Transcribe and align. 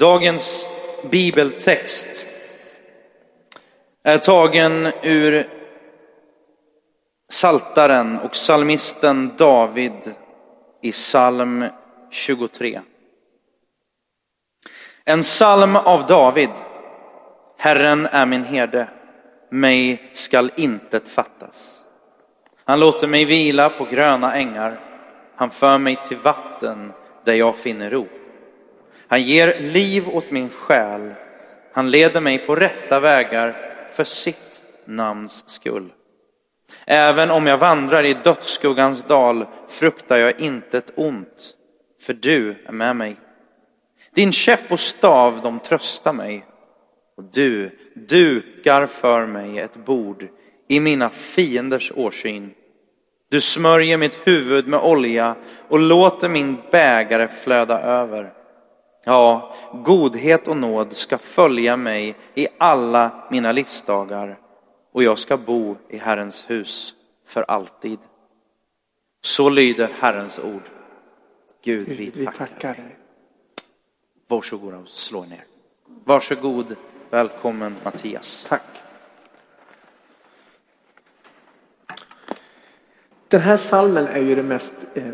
Dagens 0.00 0.68
bibeltext 1.10 2.26
är 4.02 4.18
tagen 4.18 4.88
ur 5.02 5.46
Saltaren 7.30 8.18
och 8.18 8.36
salmisten 8.36 9.32
David 9.38 10.14
i 10.82 10.92
psalm 10.92 11.64
23. 12.10 12.80
En 15.04 15.22
psalm 15.22 15.76
av 15.76 16.06
David. 16.06 16.50
Herren 17.58 18.06
är 18.06 18.26
min 18.26 18.44
herde, 18.44 18.88
mig 19.50 20.10
skall 20.12 20.50
intet 20.56 21.08
fattas. 21.08 21.82
Han 22.64 22.80
låter 22.80 23.06
mig 23.06 23.24
vila 23.24 23.68
på 23.68 23.84
gröna 23.84 24.34
ängar, 24.34 24.80
han 25.36 25.50
för 25.50 25.78
mig 25.78 25.98
till 26.08 26.16
vatten 26.16 26.92
där 27.24 27.34
jag 27.34 27.56
finner 27.56 27.90
ro. 27.90 28.06
Han 29.10 29.22
ger 29.22 29.60
liv 29.60 30.08
åt 30.08 30.30
min 30.30 30.48
själ, 30.48 31.14
han 31.72 31.90
leder 31.90 32.20
mig 32.20 32.38
på 32.38 32.56
rätta 32.56 33.00
vägar 33.00 33.56
för 33.92 34.04
sitt 34.04 34.62
namns 34.84 35.48
skull. 35.48 35.92
Även 36.84 37.30
om 37.30 37.46
jag 37.46 37.58
vandrar 37.58 38.04
i 38.04 38.14
dödsskuggans 38.14 39.02
dal 39.02 39.46
fruktar 39.68 40.16
jag 40.16 40.40
intet 40.40 40.92
ont, 40.94 41.54
för 42.00 42.12
du 42.12 42.64
är 42.66 42.72
med 42.72 42.96
mig. 42.96 43.16
Din 44.14 44.32
käpp 44.32 44.72
och 44.72 44.80
stav, 44.80 45.40
de 45.42 45.60
tröstar 45.60 46.12
mig. 46.12 46.44
Och 47.16 47.24
du 47.24 47.78
dukar 47.94 48.86
för 48.86 49.26
mig 49.26 49.58
ett 49.58 49.76
bord 49.76 50.28
i 50.68 50.80
mina 50.80 51.10
fienders 51.10 51.92
årsyn. 51.94 52.50
Du 53.30 53.40
smörjer 53.40 53.96
mitt 53.96 54.26
huvud 54.26 54.68
med 54.68 54.80
olja 54.80 55.34
och 55.68 55.78
låter 55.78 56.28
min 56.28 56.56
bägare 56.70 57.28
flöda 57.28 57.80
över. 57.80 58.39
Ja, 59.04 59.54
godhet 59.72 60.48
och 60.48 60.56
nåd 60.56 60.92
ska 60.92 61.18
följa 61.18 61.76
mig 61.76 62.16
i 62.34 62.48
alla 62.58 63.10
mina 63.30 63.52
livsdagar 63.52 64.38
och 64.92 65.02
jag 65.02 65.18
ska 65.18 65.36
bo 65.36 65.76
i 65.88 65.96
Herrens 65.96 66.50
hus 66.50 66.94
för 67.26 67.42
alltid. 67.42 67.98
Så 69.22 69.48
lyder 69.48 69.90
Herrens 69.98 70.38
ord. 70.38 70.62
Gud, 71.62 71.88
vi, 71.88 72.10
vi 72.14 72.26
tackar 72.26 72.74
dig. 72.74 72.96
Varsågoda 74.28 74.76
och 74.76 74.88
slå 74.88 75.24
ner. 75.24 75.44
Varsågod, 76.04 76.76
välkommen 77.10 77.76
Mattias. 77.84 78.46
Tack. 78.48 78.62
Den 83.28 83.40
här 83.40 83.56
salmen 83.56 84.06
är 84.06 84.20
ju 84.20 84.34
den 84.34 84.48
mest 84.48 84.74
eh, 84.94 85.04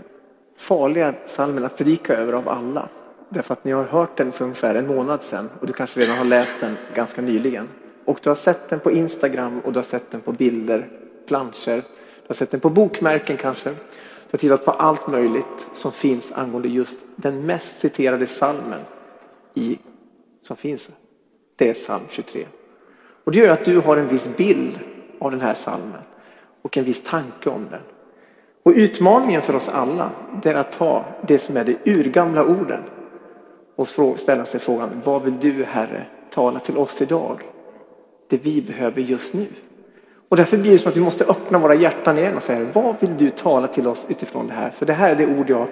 farliga 0.57 1.15
salmen 1.25 1.65
att 1.65 1.77
predika 1.77 2.15
över 2.15 2.33
av 2.33 2.49
alla. 2.49 2.89
Därför 3.29 3.53
att 3.53 3.65
ni 3.65 3.73
har 3.73 3.85
hört 3.85 4.17
den 4.17 4.33
för 4.33 4.45
ungefär 4.45 4.75
en 4.75 4.87
månad 4.87 5.23
sedan 5.23 5.51
och 5.61 5.67
du 5.67 5.73
kanske 5.73 6.01
redan 6.01 6.19
har 6.19 6.25
läst 6.25 6.61
den 6.61 6.77
ganska 6.95 7.23
nyligen. 7.23 7.69
Och 8.05 8.19
du 8.23 8.31
har 8.31 8.37
sett 8.37 8.69
den 8.69 8.81
på 8.81 8.93
Instagram 8.93 9.61
och 9.61 9.73
du 9.73 9.79
har 9.79 9.85
sett 9.85 10.11
den 10.11 10.21
på 10.21 10.33
bilder, 10.33 10.89
planscher. 11.29 11.77
Du 11.77 12.29
har 12.29 12.35
sett 12.35 12.51
den 12.51 12.61
på 12.61 12.71
bokmärken 12.71 13.37
kanske. 13.37 13.71
Du 13.71 14.31
har 14.31 14.39
tittat 14.39 14.65
på 14.65 14.71
allt 14.71 15.07
möjligt 15.07 15.67
som 15.75 15.93
finns 15.93 16.33
angående 16.33 16.69
just 16.69 17.01
den 17.17 17.47
mest 17.47 17.79
citerade 17.79 18.27
salmen 18.27 18.81
i, 19.55 19.79
som 20.43 20.57
finns. 20.57 20.91
Det 21.57 21.71
är 21.71 21.75
psalm 21.75 22.05
23. 22.09 22.47
Och 23.25 23.33
det 23.33 23.39
gör 23.39 23.49
att 23.49 23.65
du 23.65 23.79
har 23.79 23.97
en 23.97 24.09
viss 24.09 24.29
bild 24.37 24.79
av 25.19 25.31
den 25.31 25.41
här 25.41 25.55
salmen 25.55 26.01
och 26.63 26.77
en 26.77 26.85
viss 26.85 27.03
tanke 27.03 27.51
om 27.51 27.67
den. 27.71 27.83
Och 28.63 28.73
utmaningen 28.77 29.43
för 29.43 29.55
oss 29.55 29.69
alla 29.69 30.11
det 30.43 30.51
är 30.51 30.55
att 30.55 30.73
ta 30.73 31.05
det 31.27 31.39
som 31.39 31.57
är 31.57 31.65
de 31.65 31.77
urgamla 31.85 32.45
orden 32.45 32.83
och 33.77 33.89
ställa 34.17 34.45
sig 34.45 34.61
frågan, 34.61 35.01
vad 35.05 35.23
vill 35.23 35.35
du 35.41 35.65
Herre 35.65 36.07
tala 36.31 36.61
till 36.61 36.77
oss 36.77 37.03
idag? 37.03 37.41
Det 38.29 38.37
vi 38.37 38.63
behöver 38.63 39.03
just 39.03 39.35
nu. 39.35 39.47
Och 40.29 40.37
därför 40.37 40.57
blir 40.57 40.73
det 40.73 40.79
som 40.79 40.89
att 40.89 40.97
vi 40.97 41.01
måste 41.01 41.25
öppna 41.25 41.59
våra 41.59 41.75
hjärtan 41.75 42.19
igen 42.19 42.37
och 42.37 42.43
säga, 42.43 42.67
vad 42.73 42.95
vill 43.01 43.17
du 43.17 43.31
tala 43.31 43.69
till 43.69 43.87
oss 43.87 44.07
utifrån 44.09 44.47
det 44.47 44.53
här? 44.53 44.71
För 44.71 44.87
det 44.87 44.93
här 44.93 45.11
är 45.11 45.17
det 45.17 45.27
ord 45.27 45.51
jag 45.51 45.67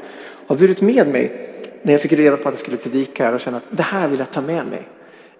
har 0.46 0.56
burit 0.56 0.80
med 0.80 1.08
mig 1.08 1.50
när 1.82 1.92
jag 1.92 2.00
fick 2.02 2.12
reda 2.12 2.36
på 2.36 2.48
att 2.48 2.54
jag 2.54 2.58
skulle 2.58 2.76
predika 2.76 3.24
här 3.24 3.34
och 3.34 3.40
känna 3.40 3.56
att 3.56 3.62
det 3.70 3.82
här 3.82 4.08
vill 4.08 4.18
jag 4.18 4.30
ta 4.30 4.40
med 4.40 4.66
mig. 4.66 4.88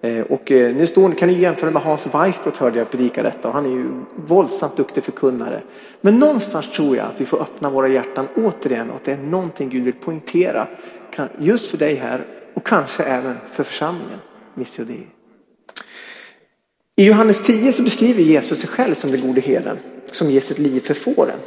Eh, 0.01 0.25
och 0.25 0.51
eh, 0.51 0.75
nu 0.75 0.87
står, 0.87 1.11
kan 1.11 1.29
ni 1.29 1.33
jämföra 1.33 1.71
med 1.71 1.81
Hans 1.81 2.07
Weichbrott, 2.15 2.57
hörde 2.57 2.79
jag 2.79 2.91
predika 2.91 3.23
detta 3.23 3.47
och 3.47 3.53
han 3.53 3.65
är 3.65 3.69
ju 3.69 3.89
våldsamt 4.15 4.77
duktig 4.77 5.03
förkunnare. 5.03 5.61
Men 6.01 6.19
någonstans 6.19 6.71
tror 6.71 6.97
jag 6.97 7.05
att 7.07 7.21
vi 7.21 7.25
får 7.25 7.41
öppna 7.41 7.69
våra 7.69 7.87
hjärtan 7.87 8.27
återigen 8.35 8.89
och 8.89 8.95
att 8.95 9.03
det 9.03 9.11
är 9.11 9.17
någonting 9.17 9.69
Gud 9.69 9.83
vill 9.83 9.93
poängtera. 9.93 10.67
Just 11.37 11.71
för 11.71 11.77
dig 11.77 11.95
här 11.95 12.25
och 12.55 12.65
kanske 12.65 13.03
även 13.03 13.37
för 13.51 13.63
församlingen. 13.63 14.19
Missio 14.53 14.83
Dei. 14.83 15.07
I 16.95 17.05
Johannes 17.05 17.43
10 17.43 17.73
så 17.73 17.83
beskriver 17.83 18.21
Jesus 18.21 18.59
sig 18.59 18.69
själv 18.69 18.93
som 18.93 19.11
den 19.11 19.21
gode 19.21 19.41
herden 19.41 19.77
som 20.05 20.29
ger 20.29 20.41
sitt 20.41 20.59
liv 20.59 20.79
för 20.79 20.93
fåren. 20.93 21.39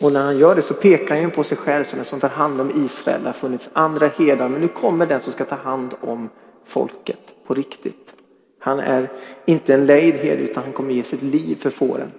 Och 0.00 0.12
när 0.12 0.22
han 0.22 0.38
gör 0.38 0.54
det 0.54 0.62
så 0.62 0.74
pekar 0.74 1.22
han 1.22 1.30
på 1.30 1.44
sig 1.44 1.58
själv 1.58 1.84
som 1.84 1.96
den 1.96 2.06
som 2.06 2.20
tar 2.20 2.28
hand 2.28 2.60
om 2.60 2.84
Israel. 2.84 3.22
Det 3.22 3.28
har 3.28 3.32
funnits 3.32 3.70
andra 3.72 4.08
herdar 4.08 4.48
men 4.48 4.60
nu 4.60 4.68
kommer 4.68 5.06
den 5.06 5.20
som 5.20 5.32
ska 5.32 5.44
ta 5.44 5.54
hand 5.54 5.94
om 6.00 6.30
folket 6.66 7.34
på 7.46 7.54
riktigt. 7.54 8.14
Han 8.58 8.80
är 8.80 9.12
inte 9.46 9.74
en 9.74 9.86
lejd 9.86 10.14
herde 10.14 10.42
utan 10.42 10.62
han 10.62 10.72
kommer 10.72 10.94
ge 10.94 11.02
sitt 11.02 11.22
liv 11.22 11.56
för 11.60 11.70
fåren. 11.70 12.12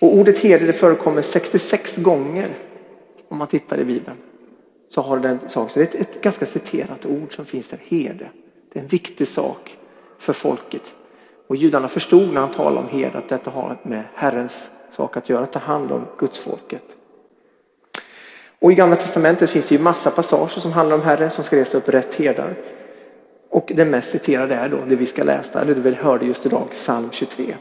Och 0.00 0.16
ordet 0.16 0.38
herde 0.38 0.72
förekommer 0.72 1.22
66 1.22 1.96
gånger 1.96 2.48
om 3.28 3.38
man 3.38 3.48
tittar 3.48 3.80
i 3.80 3.84
Bibeln. 3.84 4.16
Så 4.94 5.00
har 5.00 5.18
den 5.18 5.48
sak. 5.48 5.70
Så 5.70 5.78
det 5.78 5.94
är 5.94 6.00
ett, 6.00 6.08
ett 6.16 6.22
ganska 6.22 6.46
citerat 6.46 7.06
ord 7.06 7.36
som 7.36 7.44
finns 7.44 7.68
där, 7.68 7.80
herde. 7.88 8.30
Det 8.72 8.78
är 8.78 8.82
en 8.82 8.88
viktig 8.88 9.28
sak 9.28 9.76
för 10.18 10.32
folket. 10.32 10.94
Och 11.46 11.56
judarna 11.56 11.88
förstod 11.88 12.32
när 12.32 12.40
han 12.40 12.50
talade 12.50 12.86
om 12.86 12.98
herde 12.98 13.18
att 13.18 13.28
detta 13.28 13.50
har 13.50 13.80
med 13.82 14.04
Herrens 14.14 14.70
sak 14.90 15.16
att 15.16 15.28
göra, 15.28 15.42
att 15.42 15.52
ta 15.52 15.58
hand 15.58 15.92
om 15.92 16.06
Guds 16.18 16.38
folket. 16.38 16.82
Och 18.58 18.72
i 18.72 18.74
Gamla 18.74 18.96
Testamentet 18.96 19.50
finns 19.50 19.66
det 19.66 19.74
ju 19.74 19.80
massa 19.80 20.10
passager 20.10 20.60
som 20.60 20.72
handlar 20.72 20.96
om 20.96 21.02
Herren 21.02 21.30
som 21.30 21.44
ska 21.44 21.56
resa 21.56 21.78
upp 21.78 21.88
rätt 21.88 22.14
herdar. 22.14 22.58
Och 23.50 23.72
den 23.74 23.90
mest 23.90 24.10
citerade 24.10 24.54
är 24.54 24.68
då 24.68 24.78
det 24.88 24.96
vi 24.96 25.06
ska 25.06 25.24
läsa, 25.24 25.60
eller 25.60 25.74
det 25.74 25.80
vi 25.80 25.94
hörde 25.94 26.26
just 26.26 26.46
idag, 26.46 26.66
psalm 26.70 27.08
23. 27.12 27.54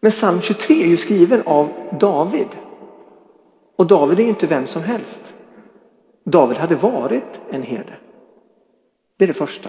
Men 0.00 0.10
psalm 0.10 0.40
23 0.40 0.82
är 0.82 0.88
ju 0.88 0.96
skriven 0.96 1.42
av 1.44 1.68
David. 2.00 2.48
Och 3.76 3.86
David 3.86 4.18
är 4.18 4.22
ju 4.22 4.28
inte 4.28 4.46
vem 4.46 4.66
som 4.66 4.82
helst. 4.82 5.32
David 6.30 6.58
hade 6.58 6.74
varit 6.74 7.40
en 7.50 7.62
herde. 7.62 7.92
Det 9.16 9.24
är 9.24 9.28
det 9.28 9.34
första. 9.34 9.68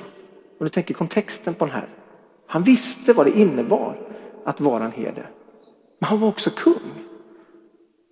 Om 0.60 0.66
du 0.66 0.70
tänker 0.70 0.94
kontexten 0.94 1.54
på 1.54 1.66
den 1.66 1.74
här. 1.74 1.88
Han 2.48 2.64
visste 2.64 3.14
vad 3.14 3.26
det 3.26 3.40
innebar 3.40 3.98
att 4.46 4.62
vara 4.62 4.86
en 4.86 4.92
herde. 4.92 5.28
Men 6.00 6.08
han 6.08 6.20
var 6.20 6.28
också 6.28 6.50
kung. 6.50 7.06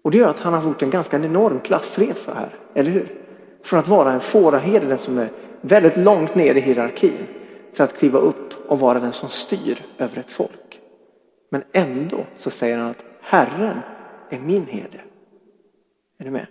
Och 0.03 0.11
det 0.11 0.17
gör 0.17 0.29
att 0.29 0.39
han 0.39 0.53
har 0.53 0.63
gjort 0.63 0.81
en 0.81 0.89
ganska 0.89 1.17
enorm 1.17 1.59
klassresa 1.59 2.33
här, 2.33 2.55
eller 2.73 2.91
hur? 2.91 3.21
Från 3.63 3.79
att 3.79 3.87
vara 3.87 4.13
en 4.13 4.21
fåraherde, 4.21 4.85
den 4.85 4.97
som 4.97 5.17
är 5.17 5.29
väldigt 5.61 5.97
långt 5.97 6.35
ner 6.35 6.55
i 6.55 6.59
hierarkin, 6.59 7.27
till 7.73 7.81
att 7.81 7.97
kliva 7.97 8.19
upp 8.19 8.69
och 8.69 8.79
vara 8.79 8.99
den 8.99 9.13
som 9.13 9.29
styr 9.29 9.85
över 9.97 10.17
ett 10.19 10.31
folk. 10.31 10.79
Men 11.49 11.63
ändå 11.71 12.25
så 12.37 12.49
säger 12.49 12.77
han 12.77 12.89
att 12.89 13.05
Herren 13.21 13.79
är 14.29 14.39
min 14.39 14.65
herde. 14.65 15.01
Är 16.17 16.25
du 16.25 16.31
med? 16.31 16.47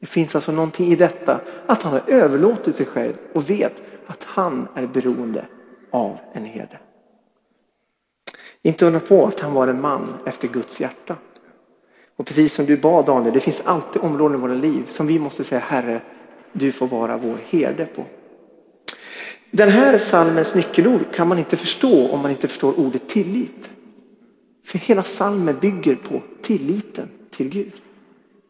Det 0.00 0.06
finns 0.06 0.34
alltså 0.34 0.52
någonting 0.52 0.92
i 0.92 0.96
detta 0.96 1.40
att 1.66 1.82
han 1.82 1.92
har 1.92 2.02
överlåtit 2.06 2.76
sig 2.76 2.86
själv 2.86 3.14
och 3.32 3.50
vet 3.50 3.82
att 4.06 4.24
han 4.24 4.68
är 4.74 4.86
beroende 4.86 5.46
av 5.90 6.18
en 6.32 6.44
herde. 6.44 6.78
Inte 8.62 8.86
undra 8.86 9.00
på 9.00 9.26
att 9.26 9.40
han 9.40 9.52
var 9.52 9.68
en 9.68 9.80
man 9.80 10.14
efter 10.26 10.48
Guds 10.48 10.80
hjärta. 10.80 11.16
Och 12.16 12.26
precis 12.26 12.54
som 12.54 12.66
du 12.66 12.76
bad 12.76 13.06
Daniel, 13.06 13.34
det 13.34 13.40
finns 13.40 13.62
alltid 13.64 14.02
områden 14.02 14.38
i 14.38 14.40
våra 14.40 14.54
liv 14.54 14.84
som 14.86 15.06
vi 15.06 15.18
måste 15.18 15.44
säga 15.44 15.60
Herre, 15.60 16.00
du 16.52 16.72
får 16.72 16.86
vara 16.86 17.16
vår 17.16 17.38
herde 17.48 17.86
på. 17.86 18.04
Den 19.50 19.68
här 19.68 19.98
salmens 19.98 20.54
nyckelord 20.54 21.14
kan 21.14 21.28
man 21.28 21.38
inte 21.38 21.56
förstå 21.56 22.08
om 22.08 22.22
man 22.22 22.30
inte 22.30 22.48
förstår 22.48 22.78
ordet 22.78 23.08
tillit. 23.08 23.70
För 24.64 24.78
hela 24.78 25.02
salmen 25.02 25.58
bygger 25.60 25.96
på 25.96 26.22
tilliten 26.42 27.08
till 27.30 27.48
Gud. 27.48 27.72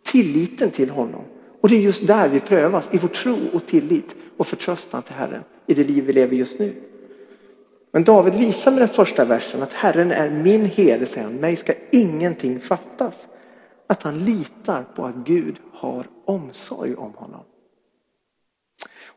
Tilliten 0.05 0.71
till 0.71 0.91
honom. 0.91 1.25
Och 1.61 1.69
det 1.69 1.77
är 1.77 1.81
just 1.81 2.07
där 2.07 2.29
vi 2.29 2.41
prövas, 2.41 2.89
i 2.93 2.99
vår 2.99 3.09
tro 3.09 3.37
och 3.53 3.67
tillit 3.67 4.17
och 4.37 4.47
förtröstan 4.47 5.03
till 5.03 5.15
Herren 5.15 5.43
i 5.67 5.75
det 5.75 5.85
liv 5.85 6.05
vi 6.05 6.13
lever 6.13 6.37
just 6.37 6.59
nu. 6.59 6.75
Men 7.93 8.05
David 8.05 8.35
visar 8.35 8.71
med 8.71 8.81
den 8.81 8.89
första 8.89 9.25
versen 9.25 9.63
att 9.63 9.73
Herren 9.73 10.13
är 10.13 10.31
min 10.31 10.65
herde, 10.65 11.07
säger 11.07 11.27
han. 11.27 11.37
Mig 11.37 11.57
ska 11.57 11.73
ingenting 11.93 12.61
fattas. 12.61 13.29
Att 13.87 14.03
han 14.03 14.19
litar 14.19 14.83
på 14.83 15.07
att 15.07 15.15
Gud 15.15 15.57
har 15.73 16.07
omsorg 16.25 16.95
om 16.95 17.15
honom. 17.15 17.41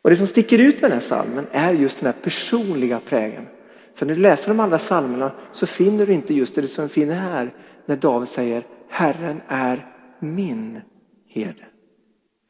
Och 0.01 0.09
det 0.09 0.15
som 0.15 0.27
sticker 0.27 0.59
ut 0.59 0.81
med 0.81 0.91
den 0.91 0.99
här 0.99 1.07
salmen 1.07 1.47
är 1.51 1.73
just 1.73 1.99
den 1.99 2.13
här 2.13 2.21
personliga 2.21 2.99
prägen. 2.99 3.47
För 3.95 4.05
när 4.05 4.15
du 4.15 4.21
läser 4.21 4.47
de 4.47 4.59
andra 4.59 4.79
salmerna 4.79 5.31
så 5.51 5.65
finner 5.65 6.05
du 6.05 6.13
inte 6.13 6.33
just 6.33 6.55
det 6.55 6.67
som 6.67 6.89
finner 6.89 7.15
här 7.15 7.53
när 7.85 7.95
David 7.95 8.27
säger 8.27 8.65
Herren 8.89 9.41
är 9.47 9.87
min 10.19 10.81
herde. 11.27 11.65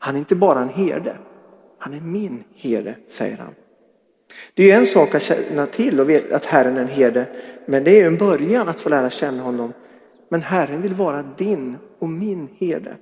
Han 0.04 0.16
är 0.16 0.20
inte 0.20 0.36
bara 0.36 0.60
en 0.60 0.70
herde. 0.70 1.18
Han 1.78 1.94
är 1.94 2.02
min 2.02 2.44
herde, 2.56 2.96
säger 3.08 3.38
han. 3.38 3.56
Det 4.54 4.72
är 4.72 4.78
en 4.78 4.86
sak 4.86 5.16
att 5.16 5.22
känna 5.22 5.66
till 5.66 6.00
och 6.00 6.10
veta 6.10 6.36
att 6.36 6.46
Herren 6.46 6.78
är 6.78 6.82
en 6.82 6.88
herde, 6.88 7.26
men 7.66 7.84
det 7.84 8.02
är 8.02 8.08
en 8.08 8.18
början 8.18 8.70
att 8.70 8.80
få 8.80 8.90
lära 8.90 9.10
känna 9.10 9.44
honom. 9.44 9.74
Men 10.30 10.42
Herren 10.42 10.82
vill 10.82 10.94
vara 10.94 11.24
din 11.38 11.78
och 12.00 12.10
min 12.10 12.48
herde. 12.58 12.96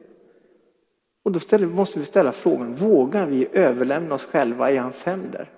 Och 1.24 1.32
då 1.32 1.40
ställer, 1.40 1.68
måste 1.68 2.00
vi 2.00 2.06
ställa 2.06 2.32
frågan, 2.32 2.76
vågar 2.76 3.26
vi 3.26 3.48
överlämna 3.54 4.16
oss 4.16 4.26
själva 4.26 4.72
i 4.72 4.78
hans 4.78 5.04
händer? 5.04 5.50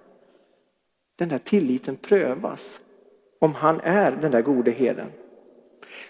Den 1.17 1.29
där 1.29 1.39
tilliten 1.39 1.95
prövas 1.95 2.79
om 3.39 3.53
han 3.53 3.79
är 3.83 4.11
den 4.21 4.31
där 4.31 4.41
gode 4.41 4.71
herden. 4.71 5.07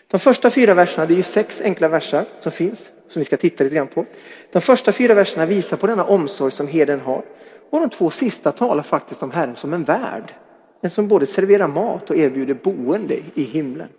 De 0.07 0.19
första 0.19 0.49
fyra 0.49 0.73
verserna, 0.73 1.05
det 1.05 1.13
är 1.13 1.17
ju 1.17 1.23
sex 1.23 1.61
enkla 1.61 1.87
verser 1.87 2.25
som 2.39 2.51
finns, 2.51 2.91
som 3.11 3.19
vi 3.19 3.23
ska 3.23 3.37
titta 3.37 3.63
lite 3.63 3.75
grann 3.75 3.87
på. 3.87 4.05
De 4.51 4.61
första 4.61 4.91
fyra 4.91 5.13
verserna 5.13 5.45
visar 5.45 5.77
på 5.77 5.87
denna 5.87 6.05
omsorg 6.05 6.51
som 6.51 6.67
herden 6.67 6.99
har. 6.99 7.25
Och 7.69 7.79
de 7.79 7.89
två 7.89 8.09
sista 8.09 8.51
talar 8.51 8.83
faktiskt 8.83 9.23
om 9.23 9.31
Herren 9.31 9.55
som 9.55 9.73
en 9.73 9.83
värd. 9.83 10.33
En 10.81 10.89
som 10.89 11.07
både 11.07 11.25
serverar 11.25 11.67
mat 11.67 12.09
och 12.09 12.15
erbjuder 12.15 12.53
boende 12.53 13.17
i 13.33 13.43
himlen. 13.43 13.89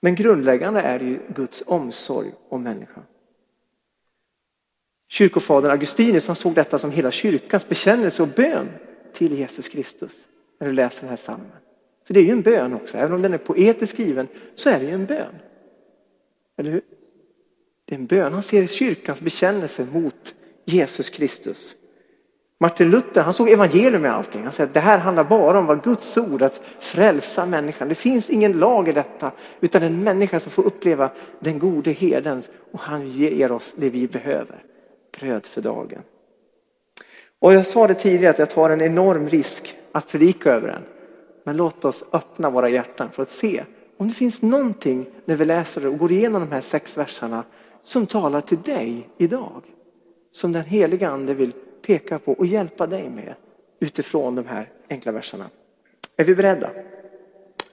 Men 0.00 0.14
grundläggande 0.14 0.80
är 0.80 1.00
ju 1.00 1.20
Guds 1.34 1.62
omsorg 1.66 2.32
om 2.48 2.62
människan. 2.62 3.02
Kyrkofadern 5.08 5.70
Augustinus 5.70 6.26
han 6.26 6.36
såg 6.36 6.54
detta 6.54 6.78
som 6.78 6.90
hela 6.90 7.10
kyrkans 7.10 7.68
bekännelse 7.68 8.22
och 8.22 8.28
bön 8.28 8.68
till 9.12 9.38
Jesus 9.38 9.68
Kristus. 9.68 10.28
När 10.60 10.66
du 10.66 10.72
läser 10.72 11.00
den 11.00 11.10
här 11.10 11.16
psalmen. 11.16 11.50
För 12.06 12.14
det 12.14 12.20
är 12.20 12.24
ju 12.24 12.30
en 12.30 12.42
bön 12.42 12.74
också, 12.74 12.98
även 12.98 13.12
om 13.12 13.22
den 13.22 13.34
är 13.34 13.38
poetiskt 13.38 13.94
skriven 13.94 14.28
så 14.54 14.70
är 14.70 14.80
det 14.80 14.86
ju 14.86 14.92
en 14.92 15.06
bön. 15.06 15.34
Eller 16.56 16.70
hur? 16.70 16.82
Det 17.86 17.94
är 17.94 17.98
en 17.98 18.06
bön. 18.06 18.32
Han 18.32 18.42
ser 18.42 18.66
kyrkans 18.66 19.20
bekännelse 19.20 19.86
mot 19.92 20.34
Jesus 20.64 21.10
Kristus. 21.10 21.76
Martin 22.58 22.90
Luther 22.90 23.22
han 23.22 23.32
såg 23.32 23.48
evangelium 23.48 24.04
i 24.04 24.08
allting. 24.08 24.42
Han 24.42 24.52
säger 24.52 24.68
att 24.68 24.74
det 24.74 24.80
här 24.80 24.98
handlar 24.98 25.24
bara 25.24 25.58
om 25.58 25.66
vad 25.66 25.84
Guds 25.84 26.16
ord, 26.16 26.42
att 26.42 26.62
frälsa 26.80 27.46
människan. 27.46 27.88
Det 27.88 27.94
finns 27.94 28.30
ingen 28.30 28.52
lag 28.52 28.88
i 28.88 28.92
detta 28.92 29.32
utan 29.60 29.82
en 29.82 30.04
människa 30.04 30.40
som 30.40 30.52
får 30.52 30.66
uppleva 30.66 31.10
den 31.40 31.58
gode 31.58 31.90
herden 31.90 32.42
och 32.72 32.80
han 32.80 33.08
ger 33.08 33.52
oss 33.52 33.74
det 33.76 33.90
vi 33.90 34.08
behöver. 34.08 34.62
Bröd 35.20 35.46
för 35.46 35.62
dagen. 35.62 36.02
Och 37.38 37.54
jag 37.54 37.66
sa 37.66 37.86
det 37.86 37.94
tidigare 37.94 38.30
att 38.30 38.38
jag 38.38 38.50
tar 38.50 38.70
en 38.70 38.80
enorm 38.80 39.28
risk 39.28 39.76
att 39.92 40.08
predika 40.08 40.52
över 40.52 40.68
den. 40.68 40.82
Men 41.44 41.56
låt 41.56 41.84
oss 41.84 42.04
öppna 42.12 42.50
våra 42.50 42.68
hjärtan 42.68 43.10
för 43.12 43.22
att 43.22 43.30
se 43.30 43.64
om 43.96 44.08
det 44.08 44.14
finns 44.14 44.42
någonting 44.42 45.06
när 45.24 45.36
vi 45.36 45.44
läser 45.44 45.86
och 45.86 45.98
går 45.98 46.12
igenom 46.12 46.40
de 46.40 46.52
här 46.54 46.60
sex 46.60 46.98
verserna 46.98 47.44
som 47.86 48.06
talar 48.06 48.40
till 48.40 48.62
dig 48.62 49.08
idag. 49.18 49.62
Som 50.32 50.52
den 50.52 50.64
heliga 50.64 51.08
ande 51.08 51.34
vill 51.34 51.52
peka 51.82 52.18
på 52.18 52.32
och 52.32 52.46
hjälpa 52.46 52.86
dig 52.86 53.10
med 53.10 53.34
utifrån 53.80 54.34
de 54.34 54.46
här 54.46 54.72
enkla 54.88 55.12
verserna. 55.12 55.50
Är 56.16 56.24
vi 56.24 56.34
beredda? 56.34 56.70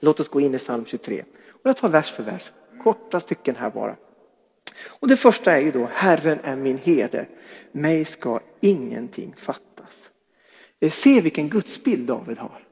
Låt 0.00 0.20
oss 0.20 0.28
gå 0.28 0.40
in 0.40 0.54
i 0.54 0.58
psalm 0.58 0.84
23. 0.84 1.24
Och 1.48 1.60
jag 1.62 1.76
tar 1.76 1.88
vers 1.88 2.10
för 2.10 2.22
vers, 2.22 2.52
korta 2.82 3.20
stycken 3.20 3.56
här 3.56 3.70
bara. 3.70 3.96
Och 4.86 5.08
det 5.08 5.16
första 5.16 5.52
är 5.52 5.60
ju 5.60 5.70
då, 5.70 5.88
Herren 5.92 6.38
är 6.42 6.56
min 6.56 6.78
herde, 6.78 7.26
mig 7.72 8.04
ska 8.04 8.40
ingenting 8.60 9.34
fattas. 9.36 10.10
Eh, 10.80 10.90
se 10.90 11.20
vilken 11.20 11.48
gudsbild 11.48 12.06
David 12.06 12.38
har. 12.38 12.66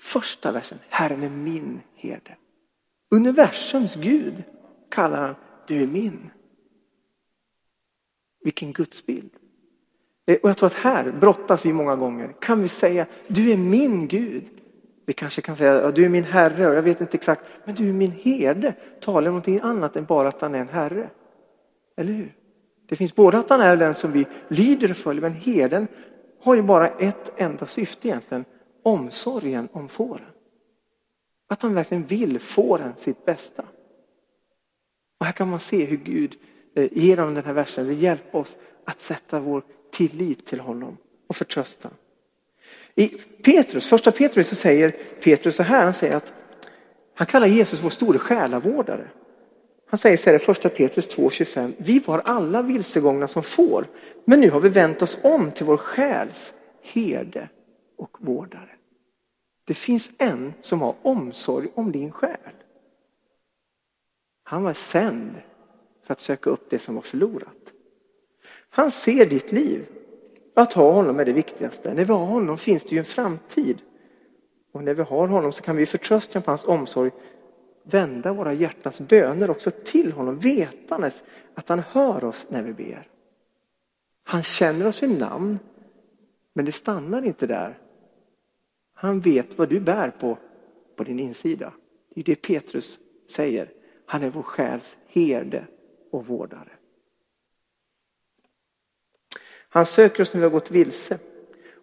Första 0.00 0.52
versen, 0.52 0.78
Herren 0.88 1.22
är 1.22 1.30
min 1.30 1.80
herde. 1.94 2.36
Universums 3.10 3.94
Gud 3.94 4.42
kallar 4.90 5.20
han, 5.22 5.34
du 5.66 5.82
är 5.82 5.86
min. 5.86 6.30
Vilken 8.44 8.72
gudsbild. 8.72 9.30
Eh, 10.26 10.36
och 10.42 10.48
jag 10.48 10.56
tror 10.56 10.66
att 10.66 10.74
här 10.74 11.12
brottas 11.20 11.66
vi 11.66 11.72
många 11.72 11.96
gånger. 11.96 12.34
Kan 12.40 12.62
vi 12.62 12.68
säga, 12.68 13.06
du 13.26 13.52
är 13.52 13.56
min 13.56 14.08
Gud. 14.08 14.44
Vi 15.06 15.12
kanske 15.12 15.42
kan 15.42 15.56
säga, 15.56 15.90
du 15.90 16.04
är 16.04 16.08
min 16.08 16.24
Herre, 16.24 16.68
och 16.68 16.74
jag 16.74 16.82
vet 16.82 17.00
inte 17.00 17.16
exakt, 17.16 17.44
men 17.64 17.74
du 17.74 17.88
är 17.88 17.92
min 17.92 18.10
herde. 18.10 18.74
Talar 19.00 19.18
om 19.18 19.24
någonting 19.24 19.60
annat 19.62 19.96
än 19.96 20.04
bara 20.04 20.28
att 20.28 20.40
han 20.40 20.54
är 20.54 20.60
en 20.60 20.68
Herre. 20.68 21.10
Eller 21.96 22.12
hur? 22.12 22.34
Det 22.88 22.96
finns 22.96 23.14
både 23.14 23.38
att 23.38 23.50
han 23.50 23.60
är 23.60 23.76
den 23.76 23.94
som 23.94 24.12
vi 24.12 24.26
lyder 24.48 24.90
och 24.90 24.96
följer, 24.96 25.22
men 25.22 25.32
herden 25.32 25.88
har 26.40 26.54
ju 26.54 26.62
bara 26.62 26.88
ett 26.88 27.32
enda 27.36 27.66
syfte 27.66 28.08
egentligen, 28.08 28.44
omsorgen 28.82 29.68
om 29.72 29.88
fåren. 29.88 30.26
Att 31.48 31.62
han 31.62 31.74
verkligen 31.74 32.04
vill 32.04 32.40
fåren 32.40 32.92
sitt 32.96 33.24
bästa. 33.24 33.64
Och 35.24 35.26
här 35.26 35.32
kan 35.32 35.50
man 35.50 35.60
se 35.60 35.84
hur 35.84 35.96
Gud 35.96 36.36
eh, 36.74 36.88
genom 36.92 37.34
den 37.34 37.44
här 37.44 37.52
versen 37.52 37.88
vill 37.88 38.02
hjälpa 38.02 38.38
oss 38.38 38.58
att 38.84 39.00
sätta 39.00 39.40
vår 39.40 39.62
tillit 39.92 40.46
till 40.46 40.60
honom 40.60 40.96
och 41.26 41.36
förtröstan. 41.36 41.90
I 42.94 43.08
Petrus, 43.42 43.88
första 43.88 44.12
Petrus 44.12 44.48
så 44.48 44.54
säger 44.54 44.90
Petrus 45.22 45.56
så 45.56 45.62
här, 45.62 45.84
han 45.84 45.94
säger 45.94 46.16
att 46.16 46.32
han 47.14 47.26
kallar 47.26 47.46
Jesus 47.46 47.82
vår 47.82 47.90
store 47.90 48.18
själavårdare. 48.18 49.08
Han 49.90 49.98
säger 49.98 50.16
så 50.16 50.30
här 50.30 50.36
i 50.36 50.38
första 50.38 50.68
Petrus 50.68 51.16
2.25, 51.16 51.74
vi 51.78 51.98
var 51.98 52.22
alla 52.24 52.62
vilsegångna 52.62 53.28
som 53.28 53.42
får, 53.42 53.86
men 54.24 54.40
nu 54.40 54.50
har 54.50 54.60
vi 54.60 54.68
vänt 54.68 55.02
oss 55.02 55.18
om 55.22 55.50
till 55.50 55.66
vår 55.66 55.76
själs 55.76 56.54
herde 56.82 57.48
och 57.98 58.16
vårdare. 58.20 58.70
Det 59.66 59.74
finns 59.74 60.10
en 60.18 60.54
som 60.60 60.80
har 60.80 60.94
omsorg 61.02 61.68
om 61.74 61.92
din 61.92 62.12
själ. 62.12 62.63
Han 64.44 64.62
var 64.62 64.72
sänd 64.72 65.32
för 66.02 66.12
att 66.12 66.20
söka 66.20 66.50
upp 66.50 66.70
det 66.70 66.78
som 66.78 66.94
var 66.94 67.02
förlorat. 67.02 67.72
Han 68.68 68.90
ser 68.90 69.26
ditt 69.26 69.52
liv. 69.52 69.86
Att 70.54 70.72
ha 70.72 70.92
honom 70.92 71.20
är 71.20 71.24
det 71.24 71.32
viktigaste. 71.32 71.94
När 71.94 72.04
vi 72.04 72.12
har 72.12 72.26
honom 72.26 72.58
finns 72.58 72.82
det 72.82 72.90
ju 72.90 72.98
en 72.98 73.04
framtid. 73.04 73.82
Och 74.72 74.84
när 74.84 74.94
vi 74.94 75.02
har 75.02 75.28
honom 75.28 75.52
så 75.52 75.62
kan 75.62 75.76
vi 75.76 75.86
förtröstan 75.86 76.42
på 76.42 76.50
hans 76.50 76.64
omsorg 76.64 77.10
vända 77.82 78.32
våra 78.32 78.52
hjärtans 78.52 79.00
böner 79.00 79.50
också 79.50 79.70
till 79.70 80.12
honom 80.12 80.38
vetandes 80.38 81.24
att 81.54 81.68
han 81.68 81.78
hör 81.78 82.24
oss 82.24 82.46
när 82.48 82.62
vi 82.62 82.72
ber. 82.72 83.08
Han 84.24 84.42
känner 84.42 84.86
oss 84.86 85.02
vid 85.02 85.18
namn 85.18 85.58
men 86.52 86.64
det 86.64 86.72
stannar 86.72 87.22
inte 87.22 87.46
där. 87.46 87.78
Han 88.94 89.20
vet 89.20 89.58
vad 89.58 89.68
du 89.68 89.80
bär 89.80 90.10
på, 90.10 90.38
på 90.96 91.04
din 91.04 91.18
insida. 91.18 91.72
Det 92.14 92.20
är 92.20 92.24
det 92.24 92.34
Petrus 92.34 92.98
säger. 93.30 93.70
Han 94.06 94.22
är 94.22 94.30
vår 94.30 94.42
själs 94.42 94.96
herde 95.06 95.66
och 96.10 96.26
vårdare. 96.26 96.72
Han 99.68 99.86
söker 99.86 100.22
oss 100.22 100.34
när 100.34 100.40
vi 100.40 100.44
har 100.44 100.50
gått 100.50 100.70
vilse. 100.70 101.18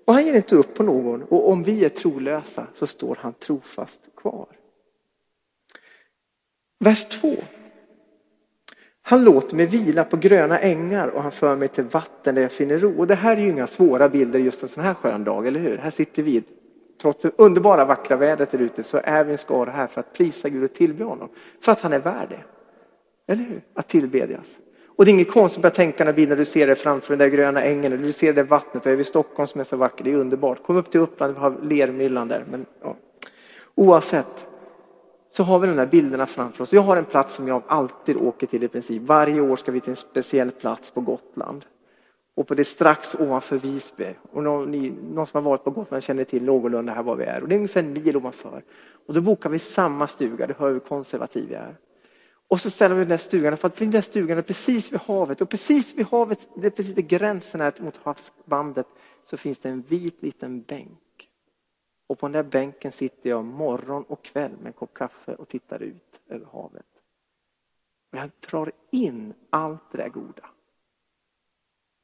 Och 0.05 0.13
han 0.13 0.25
ger 0.25 0.33
inte 0.33 0.55
upp 0.55 0.73
på 0.73 0.83
någon. 0.83 1.23
Och 1.23 1.49
om 1.49 1.63
vi 1.63 1.85
är 1.85 1.89
trolösa 1.89 2.67
så 2.73 2.87
står 2.87 3.15
han 3.21 3.33
trofast 3.33 3.99
kvar. 4.15 4.47
Vers 6.79 7.09
2. 7.09 7.35
Han 9.01 9.23
låter 9.23 9.55
mig 9.55 9.65
vila 9.65 10.03
på 10.03 10.17
gröna 10.17 10.59
ängar 10.59 11.07
och 11.07 11.23
han 11.23 11.31
för 11.31 11.55
mig 11.55 11.67
till 11.67 11.83
vatten 11.83 12.35
där 12.35 12.41
jag 12.41 12.51
finner 12.51 12.77
ro. 12.77 12.99
Och 12.99 13.07
det 13.07 13.15
här 13.15 13.37
är 13.37 13.41
ju 13.41 13.49
inga 13.49 13.67
svåra 13.67 14.09
bilder 14.09 14.39
just 14.39 14.63
en 14.63 14.69
sån 14.69 14.83
här 14.83 14.93
skön 14.93 15.23
dag, 15.23 15.47
eller 15.47 15.59
hur? 15.59 15.77
Här 15.77 15.91
sitter 15.91 16.23
vi, 16.23 16.43
trots 17.01 17.21
det 17.21 17.31
underbara 17.37 17.85
vackra 17.85 18.15
vädret 18.15 18.51
där 18.51 18.59
ute, 18.59 18.83
så 18.83 18.99
är 19.03 19.23
vi 19.23 19.31
en 19.31 19.37
skara 19.37 19.71
här 19.71 19.87
för 19.87 19.99
att 19.99 20.13
prisa 20.13 20.49
Gud 20.49 20.63
och 20.63 20.73
tillbe 20.73 21.03
honom. 21.03 21.29
För 21.61 21.71
att 21.71 21.81
han 21.81 21.93
är 21.93 21.99
värd 21.99 22.29
det. 22.29 22.43
Eller 23.33 23.43
hur? 23.43 23.61
Att 23.73 23.87
tillbedjas. 23.87 24.59
Och 24.95 25.05
det 25.05 25.11
är 25.11 25.13
inget 25.13 25.31
konstigt 25.31 25.57
att 25.57 25.61
börja 25.61 25.73
tänka 25.73 26.05
när, 26.05 26.27
när 26.27 26.35
du 26.35 26.45
ser 26.45 26.67
det 26.67 26.75
framför 26.75 27.13
den 27.13 27.19
där 27.19 27.37
gröna 27.37 27.63
ängen, 27.63 27.93
eller 27.93 28.03
du 28.03 28.11
ser 28.11 28.33
det 28.33 28.43
vattnet 28.43 28.85
och 28.85 28.91
är 28.91 28.99
i 28.99 29.03
Stockholm 29.03 29.47
som 29.47 29.61
är 29.61 29.65
så 29.65 29.77
vackert, 29.77 30.05
det 30.05 30.11
är 30.11 30.15
underbart. 30.15 30.63
Kom 30.63 30.75
upp 30.75 30.91
till 30.91 31.01
Uppland, 31.01 31.33
vi 31.33 31.39
har 31.39 31.57
lermyllan 31.61 32.27
där. 32.27 32.45
Men, 32.51 32.65
ja. 32.81 32.95
Oavsett 33.75 34.47
så 35.29 35.43
har 35.43 35.59
vi 35.59 35.67
de 35.67 35.75
där 35.75 35.85
bilderna 35.85 36.25
framför 36.25 36.63
oss. 36.63 36.73
Jag 36.73 36.81
har 36.81 36.97
en 36.97 37.05
plats 37.05 37.35
som 37.35 37.47
jag 37.47 37.63
alltid 37.67 38.17
åker 38.17 38.47
till 38.47 38.63
i 38.63 38.67
princip. 38.67 39.01
Varje 39.01 39.41
år 39.41 39.55
ska 39.55 39.71
vi 39.71 39.79
till 39.79 39.89
en 39.89 39.95
speciell 39.95 40.51
plats 40.51 40.91
på 40.91 41.01
Gotland. 41.01 41.65
Och 42.41 42.47
på 42.47 42.55
det 42.55 42.65
strax 42.65 43.15
ovanför 43.15 43.57
Visby. 43.57 44.15
Och 44.31 44.43
någon, 44.43 44.71
ni, 44.71 44.89
någon 44.89 45.27
som 45.27 45.43
har 45.43 45.51
varit 45.51 45.63
på 45.63 45.71
Gotland 45.71 46.03
känner 46.03 46.23
till 46.23 46.43
någorlunda 46.43 46.93
här 46.93 47.03
var 47.03 47.15
vi 47.15 47.23
är. 47.23 47.41
Och 47.41 47.47
det 47.47 47.55
är 47.55 47.57
ungefär 47.57 47.79
en 47.79 47.93
mil 47.93 48.17
ovanför. 48.17 48.63
Och 49.07 49.13
då 49.13 49.21
bokar 49.21 49.49
vi 49.49 49.59
samma 49.59 50.07
stuga, 50.07 50.47
det 50.47 50.57
hör 50.57 50.71
hur 50.71 50.79
konservativ 50.79 51.49
vi 51.49 51.55
är. 51.55 51.75
Och 52.47 52.61
så 52.61 52.69
ställer 52.69 52.95
vi 52.95 53.01
den 53.01 53.09
där 53.09 53.17
stugan, 53.17 53.57
för 53.57 53.67
att 53.67 53.75
den 53.75 53.91
där 53.91 54.01
stugan 54.01 54.37
är 54.37 54.41
precis 54.41 54.91
vid 54.91 54.99
havet 54.99 55.41
och 55.41 55.49
precis 55.49 55.93
vid 55.95 56.05
havet, 56.05 56.47
det 56.55 56.67
är 56.67 56.71
precis 56.71 56.95
där 56.95 57.01
gränsen 57.01 57.61
är 57.61 57.73
mot 57.81 57.97
havsbandet, 57.97 58.87
så 59.23 59.37
finns 59.37 59.59
det 59.59 59.69
en 59.69 59.81
vit 59.81 60.21
liten 60.21 60.61
bänk. 60.61 61.29
Och 62.07 62.19
på 62.19 62.25
den 62.25 62.33
där 62.33 62.43
bänken 62.43 62.91
sitter 62.91 63.29
jag 63.29 63.45
morgon 63.45 64.03
och 64.03 64.23
kväll 64.23 64.51
med 64.51 64.67
en 64.67 64.73
kopp 64.73 64.93
kaffe 64.93 65.35
och 65.35 65.47
tittar 65.47 65.83
ut 65.83 66.21
över 66.29 66.45
havet. 66.51 66.85
Och 68.11 68.17
jag 68.17 68.29
drar 68.49 68.71
in 68.91 69.33
allt 69.49 69.91
det 69.91 69.97
där 69.97 70.09
goda. 70.09 70.43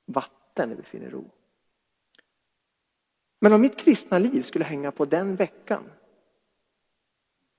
Vatten 0.08 0.70
när 0.70 0.76
vi 0.76 0.84
finner 0.84 1.10
ro. 1.10 1.32
Men 3.40 3.54
om 3.54 3.62
mitt 3.62 3.80
kristna 3.80 4.20
liv 4.20 4.42
skulle 4.42 4.66
hänga 4.66 4.92
på 4.92 5.06
den 5.06 5.36
veckan 5.36 5.92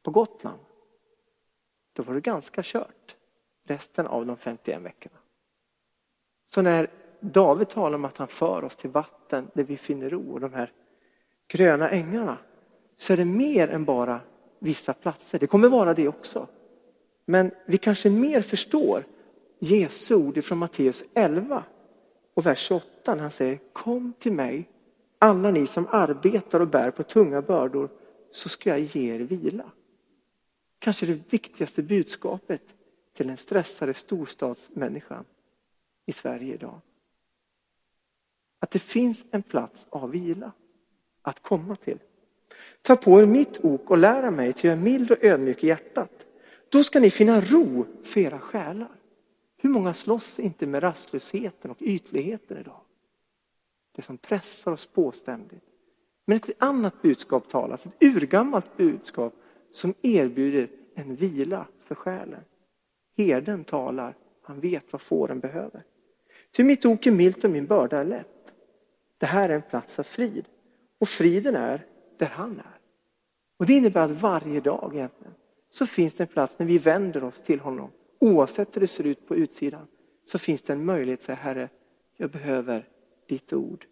på 0.02 0.10
Gotland 0.10 0.60
då 1.92 2.02
var 2.02 2.14
det 2.14 2.20
ganska 2.20 2.60
kört 2.64 3.16
resten 3.64 4.06
av 4.06 4.26
de 4.26 4.36
51 4.36 4.82
veckorna. 4.82 5.18
Så 6.46 6.62
när 6.62 6.90
David 7.20 7.68
talar 7.68 7.94
om 7.94 8.04
att 8.04 8.16
han 8.16 8.28
för 8.28 8.64
oss 8.64 8.76
till 8.76 8.90
vatten 8.90 9.50
där 9.54 9.64
vi 9.64 9.76
finner 9.76 10.10
ro 10.10 10.32
och 10.32 10.40
de 10.40 10.52
här 10.52 10.72
gröna 11.48 11.90
ängarna 11.90 12.38
så 12.96 13.12
är 13.12 13.16
det 13.16 13.24
mer 13.24 13.68
än 13.68 13.84
bara 13.84 14.20
vissa 14.58 14.92
platser. 14.94 15.38
Det 15.38 15.46
kommer 15.46 15.68
vara 15.68 15.94
det 15.94 16.08
också. 16.08 16.48
Men 17.24 17.50
vi 17.66 17.78
kanske 17.78 18.10
mer 18.10 18.42
förstår 18.42 19.04
Jesu 19.58 20.14
ord 20.14 20.44
från 20.44 20.58
Matteus 20.58 21.04
11 21.14 21.64
och 22.38 22.46
vers 22.46 22.58
28 22.58 23.14
när 23.14 23.22
han 23.22 23.30
säger 23.30 23.60
Kom 23.72 24.12
till 24.18 24.32
mig 24.32 24.68
alla 25.18 25.50
ni 25.50 25.66
som 25.66 25.86
arbetar 25.90 26.60
och 26.60 26.68
bär 26.68 26.90
på 26.90 27.02
tunga 27.02 27.42
bördor 27.42 27.90
så 28.30 28.48
ska 28.48 28.70
jag 28.70 28.80
ge 28.80 29.14
er 29.14 29.20
vila. 29.20 29.70
Kanske 30.78 31.06
det 31.06 31.32
viktigaste 31.32 31.82
budskapet 31.82 32.62
till 33.12 33.26
den 33.26 33.36
stressade 33.36 33.94
storstadsmänniskan 33.94 35.24
i 36.06 36.12
Sverige 36.12 36.54
idag. 36.54 36.80
Att 38.60 38.70
det 38.70 38.78
finns 38.78 39.26
en 39.30 39.42
plats 39.42 39.86
av 39.90 40.10
vila 40.10 40.52
att 41.22 41.42
komma 41.42 41.76
till. 41.76 41.98
Ta 42.82 42.96
på 42.96 43.20
er 43.20 43.26
mitt 43.26 43.64
ok 43.64 43.90
och 43.90 43.98
lära 43.98 44.30
mig 44.30 44.52
till 44.52 44.70
jag 44.70 44.78
är 44.78 44.82
mild 44.82 45.10
och 45.10 45.24
ödmjuk 45.24 45.64
i 45.64 45.66
hjärtat. 45.66 46.26
Då 46.68 46.84
ska 46.84 47.00
ni 47.00 47.10
finna 47.10 47.40
ro 47.40 47.86
för 48.04 48.20
era 48.20 48.38
själar. 48.38 48.97
Hur 49.60 49.70
många 49.70 49.94
slåss 49.94 50.38
inte 50.38 50.66
med 50.66 50.82
rastlösheten 50.82 51.70
och 51.70 51.76
ytligheten 51.80 52.58
idag? 52.58 52.80
Det 53.92 54.02
som 54.02 54.18
pressar 54.18 54.72
oss 54.72 54.86
på 54.86 55.12
ständigt. 55.12 55.64
Men 56.24 56.36
ett 56.36 56.50
annat 56.58 57.02
budskap 57.02 57.48
talas, 57.48 57.86
ett 57.86 58.02
urgammalt 58.02 58.76
budskap 58.76 59.34
som 59.72 59.94
erbjuder 60.02 60.70
en 60.94 61.16
vila 61.16 61.66
för 61.84 61.94
själen. 61.94 62.44
Herden 63.16 63.64
talar, 63.64 64.16
han 64.42 64.60
vet 64.60 64.92
vad 64.92 65.00
fåren 65.00 65.40
behöver. 65.40 65.84
Ty 66.50 66.64
mitt 66.64 66.84
ok 66.84 67.06
är 67.06 67.10
milt 67.10 67.44
och 67.44 67.50
min 67.50 67.66
börda 67.66 67.98
är 67.98 68.04
lätt. 68.04 68.52
Det 69.18 69.26
här 69.26 69.48
är 69.48 69.54
en 69.54 69.62
plats 69.62 69.98
av 69.98 70.02
frid. 70.02 70.44
Och 70.98 71.08
friden 71.08 71.56
är 71.56 71.86
där 72.18 72.28
han 72.28 72.58
är. 72.58 72.78
Och 73.56 73.66
det 73.66 73.72
innebär 73.72 74.00
att 74.00 74.22
varje 74.22 74.60
dag 74.60 74.90
egentligen 74.94 75.34
så 75.70 75.86
finns 75.86 76.14
det 76.14 76.24
en 76.24 76.28
plats 76.28 76.58
när 76.58 76.66
vi 76.66 76.78
vänder 76.78 77.24
oss 77.24 77.40
till 77.40 77.60
honom. 77.60 77.90
Oavsett 78.18 78.76
hur 78.76 78.80
det 78.80 78.86
ser 78.86 79.04
ut 79.04 79.26
på 79.26 79.36
utsidan 79.36 79.86
så 80.24 80.38
finns 80.38 80.62
det 80.62 80.72
en 80.72 80.84
möjlighet 80.84 81.20
att 81.20 81.24
säga 81.24 81.36
Herre, 81.36 81.68
jag 82.16 82.30
behöver 82.30 82.88
ditt 83.26 83.52
ord. 83.52 83.86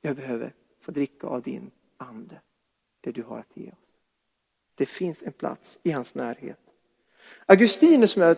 Jag 0.00 0.16
behöver 0.16 0.54
få 0.80 0.90
dricka 0.90 1.26
av 1.26 1.42
din 1.42 1.70
ande, 1.96 2.40
det 3.00 3.12
du 3.12 3.22
har 3.22 3.38
att 3.38 3.56
ge 3.56 3.68
oss. 3.68 3.78
Det 4.74 4.86
finns 4.86 5.22
en 5.22 5.32
plats 5.32 5.78
i 5.82 5.90
hans 5.90 6.14
närhet. 6.14 6.58
Augustinus 7.46 8.10
som 8.10 8.22
jag 8.22 8.36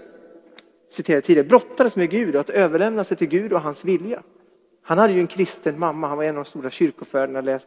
citerade 0.89 1.23
tidigare 1.23 1.49
brottades 1.49 1.97
med 1.97 2.11
Gud 2.11 2.35
och 2.35 2.41
att 2.41 2.51
överlämna 2.51 3.05
sig 3.05 3.17
till 3.17 3.29
Gud 3.29 3.53
och 3.53 3.61
hans 3.61 3.85
vilja. 3.85 4.23
Han 4.83 4.99
hade 4.99 5.13
ju 5.13 5.21
en 5.21 5.27
kristen 5.27 5.79
mamma, 5.79 6.09
han 6.09 6.17
var 6.17 6.25
en 6.25 6.37
av 6.37 6.45
de 6.45 6.49
stora 6.49 6.71
kyrkofäderna, 6.71 7.61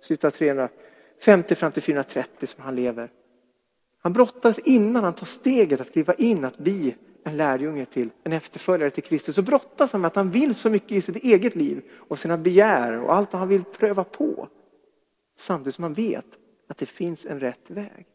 slutet 0.00 0.24
av 0.24 0.30
350 0.30 1.54
fram 1.54 1.72
till 1.72 1.82
430 1.82 2.46
som 2.46 2.62
han 2.62 2.76
lever. 2.76 3.10
Han 4.08 4.12
brottades 4.12 4.58
innan 4.58 5.04
han 5.04 5.14
tar 5.14 5.26
steget 5.26 5.80
att 5.80 5.92
kliva 5.92 6.14
in 6.14 6.44
att 6.44 6.58
bli 6.58 6.96
en 7.24 7.36
lärjunge 7.36 7.84
till, 7.84 8.10
en 8.24 8.32
efterföljare 8.32 8.90
till 8.90 9.02
Kristus. 9.02 9.34
Så 9.34 9.42
brottas 9.42 9.92
han 9.92 10.00
med 10.00 10.08
att 10.08 10.16
han 10.16 10.30
vill 10.30 10.54
så 10.54 10.70
mycket 10.70 10.92
i 10.92 11.00
sitt 11.00 11.16
eget 11.16 11.56
liv 11.56 11.82
och 11.94 12.18
sina 12.18 12.38
begär 12.38 13.00
och 13.00 13.14
allt 13.14 13.32
han 13.32 13.48
vill 13.48 13.64
pröva 13.64 14.04
på. 14.04 14.48
Samtidigt 15.36 15.74
som 15.74 15.84
han 15.84 15.94
vet 15.94 16.24
att 16.68 16.78
det 16.78 16.86
finns 16.86 17.26
en 17.26 17.40
rätt 17.40 17.70
väg. 17.70 18.06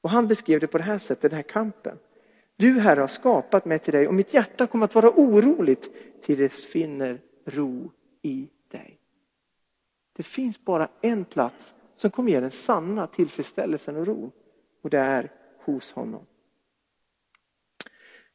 Och 0.00 0.10
han 0.10 0.26
beskrev 0.26 0.60
det 0.60 0.66
på 0.66 0.78
det 0.78 0.84
här 0.84 0.98
sättet, 0.98 1.30
den 1.30 1.36
här 1.36 1.42
kampen. 1.42 1.98
Du 2.56 2.80
Herre 2.80 3.00
har 3.00 3.08
skapat 3.08 3.64
mig 3.64 3.78
till 3.78 3.92
dig 3.92 4.08
och 4.08 4.14
mitt 4.14 4.34
hjärta 4.34 4.66
kommer 4.66 4.84
att 4.84 4.94
vara 4.94 5.10
oroligt 5.10 5.90
till 6.22 6.38
det 6.38 6.52
finner 6.52 7.20
ro 7.46 7.90
i 8.22 8.48
dig. 8.70 8.98
Det 10.16 10.22
finns 10.22 10.64
bara 10.64 10.88
en 11.00 11.24
plats 11.24 11.74
som 11.96 12.10
kommer 12.10 12.32
ge 12.32 12.40
den 12.40 12.50
sanna 12.50 13.06
tillfredsställelsen 13.06 13.96
och 13.96 14.06
ro 14.06 14.32
och 14.84 14.90
det 14.90 14.98
är 14.98 15.32
hos 15.58 15.92
honom. 15.92 16.26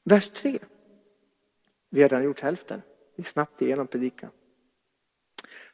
Vers 0.04 0.30
3. 0.30 0.60
Vi 1.90 2.02
har 2.02 2.10
redan 2.10 2.24
gjort 2.24 2.40
hälften. 2.40 2.82
Vi 3.16 3.22
är 3.22 3.26
snabbt 3.26 3.62
igenom 3.62 3.88
predikan. 3.88 4.30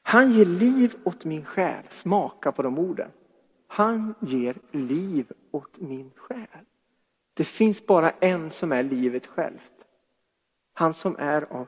Han 0.01 0.32
ger 0.32 0.46
liv 0.46 0.96
åt 1.03 1.25
min 1.25 1.46
själ. 1.46 1.84
Smaka 1.89 2.51
på 2.51 2.62
de 2.62 2.79
orden. 2.79 3.12
Han 3.67 4.15
ger 4.22 4.58
liv 4.72 5.32
åt 5.51 5.79
min 5.79 6.12
själ. 6.15 6.65
Det 7.34 7.46
finns 7.46 7.86
bara 7.86 8.10
en 8.10 8.51
som 8.51 8.72
är 8.72 8.84
livet 8.84 9.27
självt. 9.27 9.74
Han 10.74 10.94
som 10.94 11.15
är 11.20 11.41
av 11.41 11.67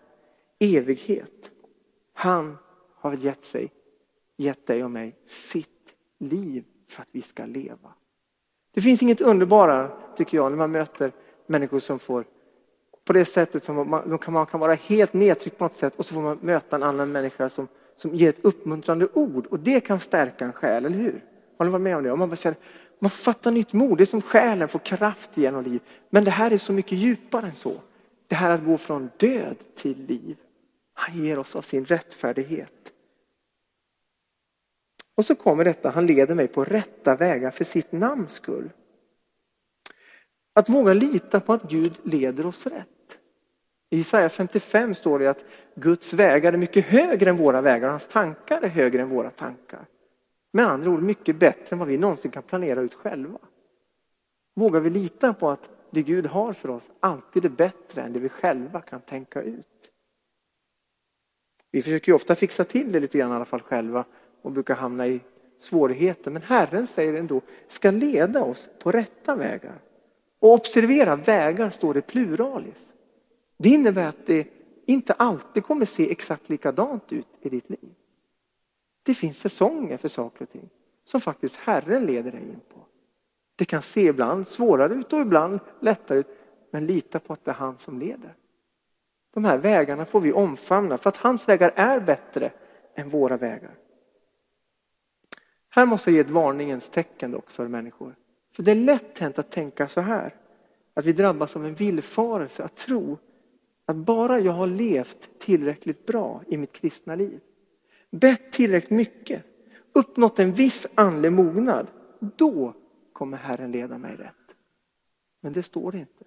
evighet. 0.60 1.52
Han 2.14 2.58
har 2.96 3.14
gett 3.14 3.46
sig, 3.46 3.74
gett 4.38 4.68
dig 4.68 4.84
och 4.84 4.92
mig 4.92 5.16
sitt 5.26 5.96
liv 6.18 6.66
för 6.88 7.02
att 7.02 7.10
vi 7.12 7.22
ska 7.22 7.46
leva. 7.46 7.94
Det 8.78 8.82
finns 8.82 9.02
inget 9.02 9.22
underbara, 9.22 9.90
tycker 10.16 10.38
jag, 10.38 10.52
när 10.52 10.58
man 10.58 10.72
möter 10.72 11.12
människor 11.48 11.80
som 11.80 12.00
får 12.00 12.26
på 13.06 13.14
det 13.14 13.26
sättet 13.26 13.66
som 13.66 13.90
man 13.90 14.18
kan, 14.18 14.34
man 14.34 14.46
kan 14.46 14.60
vara 14.60 14.74
helt 14.74 15.14
nedtryckt 15.14 15.58
på 15.58 15.64
något 15.64 15.76
sätt 15.76 15.96
och 15.96 16.06
så 16.06 16.14
får 16.14 16.22
man 16.22 16.38
möta 16.42 16.76
en 16.76 16.84
annan 16.84 17.12
människa 17.12 17.50
som, 17.50 17.68
som 17.96 18.16
ger 18.16 18.30
ett 18.30 18.46
uppmuntrande 18.46 19.08
ord 19.14 19.46
och 19.46 19.60
det 19.60 19.80
kan 19.80 20.00
stärka 20.00 20.46
en 20.46 20.54
själ, 20.54 20.86
eller 20.86 20.98
hur? 20.98 21.24
Har 21.58 21.66
ni 21.66 21.72
varit 21.72 21.82
med 21.82 21.98
om 21.98 22.04
det? 22.04 22.12
Och 22.12 22.18
man, 22.18 22.30
bara 22.30 22.36
känner, 22.36 22.58
man 23.00 23.10
får 23.10 23.18
fatta 23.18 23.52
nytt 23.52 23.74
mod, 23.74 23.98
det 23.98 24.04
är 24.04 24.06
som 24.06 24.22
själen 24.22 24.68
får 24.68 24.80
kraft 24.80 25.30
genom 25.38 25.64
liv. 25.64 25.82
Men 26.10 26.24
det 26.24 26.32
här 26.32 26.52
är 26.52 26.58
så 26.58 26.74
mycket 26.74 26.98
djupare 26.98 27.46
än 27.46 27.56
så. 27.56 27.74
Det 28.28 28.36
här 28.36 28.52
att 28.52 28.66
gå 28.66 28.78
från 28.78 29.10
död 29.18 29.56
till 29.76 30.06
liv. 30.06 30.38
Han 30.94 31.24
ger 31.24 31.40
oss 31.40 31.56
av 31.56 31.62
sin 31.62 31.86
rättfärdighet. 31.86 32.92
Och 35.18 35.26
så 35.26 35.36
kommer 35.36 35.64
detta, 35.64 35.90
han 35.90 36.06
leder 36.06 36.36
mig 36.36 36.48
på 36.48 36.64
rätta 36.64 37.16
vägar 37.16 37.52
för 37.52 37.64
sitt 37.64 37.92
namns 37.92 38.34
skull. 38.34 38.70
Att 40.54 40.70
våga 40.70 40.94
lita 40.94 41.40
på 41.40 41.54
att 41.54 41.64
Gud 41.64 42.00
leder 42.04 42.46
oss 42.46 42.68
rätt. 42.68 42.88
I 43.90 44.00
Isaiah 44.00 44.30
55 44.30 44.96
står 44.96 45.20
det 45.20 45.28
att 45.28 45.46
Guds 45.76 46.14
vägar 46.14 46.54
är 46.54 46.58
mycket 46.58 46.86
högre 46.86 47.30
än 47.30 47.38
våra 47.38 47.62
vägar 47.62 47.88
och 47.88 47.92
hans 47.92 48.08
tankar 48.08 48.62
är 48.62 48.68
högre 48.68 49.02
än 49.02 49.10
våra 49.10 49.30
tankar. 49.30 49.86
Med 50.54 50.68
andra 50.68 50.90
ord 50.90 51.02
mycket 51.02 51.40
bättre 51.40 51.74
än 51.74 51.80
vad 51.80 51.88
vi 51.88 51.98
någonsin 51.98 52.32
kan 52.32 52.44
planera 52.44 52.82
ut 52.82 52.94
själva. 52.94 53.40
Vågar 54.56 54.80
vi 54.80 54.90
lita 54.90 55.34
på 55.34 55.50
att 55.50 55.70
det 55.92 56.04
Gud 56.04 56.26
har 56.26 56.54
för 56.54 56.70
oss 56.70 56.92
alltid 57.00 57.46
är 57.46 57.50
bättre 57.50 58.02
än 58.02 58.14
det 58.14 58.20
vi 58.20 58.30
själva 58.30 58.82
kan 58.82 59.02
tänka 59.02 59.42
ut? 59.42 59.92
Vi 61.72 61.82
försöker 61.82 62.12
ju 62.12 62.16
ofta 62.16 62.36
fixa 62.36 62.64
till 62.64 62.92
det 62.92 63.00
lite 63.00 63.18
grann 63.18 63.32
i 63.32 63.36
alla 63.36 63.46
fall 63.46 63.62
själva 63.62 64.06
och 64.48 64.54
brukar 64.54 64.76
hamna 64.76 65.08
i 65.08 65.20
svårigheter. 65.58 66.32
Men 66.32 66.42
Herren 66.42 66.88
säger 66.88 67.14
ändå, 67.14 67.42
ska 67.68 67.92
leda 67.92 68.44
oss 68.44 68.70
på 68.80 68.92
rätta 68.92 69.36
vägar. 69.36 69.80
Och 70.40 70.54
observera, 70.54 71.16
vägar 71.16 71.70
står 71.70 71.94
det 71.94 72.02
pluralis. 72.02 72.94
Det 73.58 73.70
innebär 73.70 74.08
att 74.08 74.26
det 74.26 74.48
inte 74.86 75.14
alltid 75.14 75.64
kommer 75.64 75.86
se 75.86 76.12
exakt 76.12 76.50
likadant 76.50 77.14
ut 77.14 77.28
i 77.42 77.50
ditt 77.50 77.70
liv. 77.70 77.94
Det 79.04 79.14
finns 79.14 79.40
säsonger 79.40 79.98
för 79.98 80.08
saker 80.08 80.44
och 80.44 80.50
ting 80.50 80.70
som 81.04 81.22
faktiskt 81.22 81.56
Herren 81.56 82.06
leder 82.06 82.32
dig 82.32 82.42
in 82.42 82.60
på. 82.74 82.80
Det 83.56 83.66
kan 83.66 83.82
se 83.82 84.02
ibland 84.02 84.48
svårare 84.48 84.94
ut 84.94 85.14
och 85.14 85.20
ibland 85.20 85.60
lättare 85.80 86.20
ut. 86.20 86.28
Men 86.72 86.86
lita 86.86 87.20
på 87.20 87.34
att 87.34 87.46
det 87.46 87.52
är 87.52 87.56
han 87.56 87.78
som 87.78 88.00
leder. 88.00 88.36
De 89.34 89.46
här 89.46 89.58
vägarna 89.58 90.06
får 90.06 90.22
vi 90.22 90.34
omfamna 90.34 90.98
för 90.98 91.10
att 91.10 91.18
hans 91.18 91.50
vägar 91.50 91.72
är 91.76 92.00
bättre 92.00 92.52
än 92.96 93.10
våra 93.10 93.38
vägar. 93.38 93.76
Här 95.78 95.86
måste 95.86 96.10
jag 96.10 96.16
ge 96.16 96.22
ett 96.22 96.30
varningens 96.30 96.90
tecken 96.90 97.32
dock 97.32 97.50
för 97.50 97.68
människor. 97.68 98.16
För 98.52 98.64
det 98.64 98.72
är 98.72 98.76
lätt 98.76 99.20
hänt 99.20 99.40
att 99.40 99.52
tänka 99.52 99.88
så 99.88 100.02
här. 100.02 100.36
Att 100.94 101.06
vi 101.06 101.14
drabbas 101.14 101.56
av 101.56 101.66
en 101.66 101.76
villfarelse 101.76 102.64
att 102.64 102.76
tro 102.76 103.18
att 103.86 103.96
bara 103.96 104.40
jag 104.40 104.52
har 104.52 104.68
levt 104.68 105.40
tillräckligt 105.40 106.06
bra 106.06 106.42
i 106.48 106.58
mitt 106.58 106.74
kristna 106.74 107.16
liv, 107.16 107.40
bett 108.12 108.52
tillräckligt 108.52 108.92
mycket, 108.92 109.44
uppnått 109.94 110.40
en 110.40 110.54
viss 110.54 110.88
andlig 110.96 111.32
mognad, 111.32 111.88
då 112.20 112.74
kommer 113.14 113.38
Herren 113.38 113.72
leda 113.72 113.98
mig 113.98 114.16
rätt. 114.16 114.56
Men 115.42 115.54
det 115.54 115.64
står 115.64 115.92
det 115.92 115.98
inte. 115.98 116.26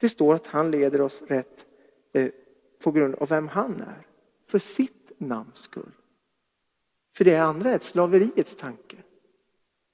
Det 0.00 0.08
står 0.08 0.34
att 0.34 0.46
han 0.46 0.70
leder 0.70 1.00
oss 1.00 1.22
rätt 1.22 1.66
eh, 2.12 2.30
på 2.82 2.92
grund 2.92 3.14
av 3.14 3.28
vem 3.28 3.48
han 3.48 3.80
är. 3.80 4.06
För 4.46 4.58
sitt 4.58 5.12
namns 5.18 5.58
skull. 5.58 5.92
För 7.16 7.24
det 7.24 7.36
andra 7.36 7.70
är 7.70 7.74
ett 7.76 7.82
slaveriets 7.82 8.56
tanke. 8.56 8.96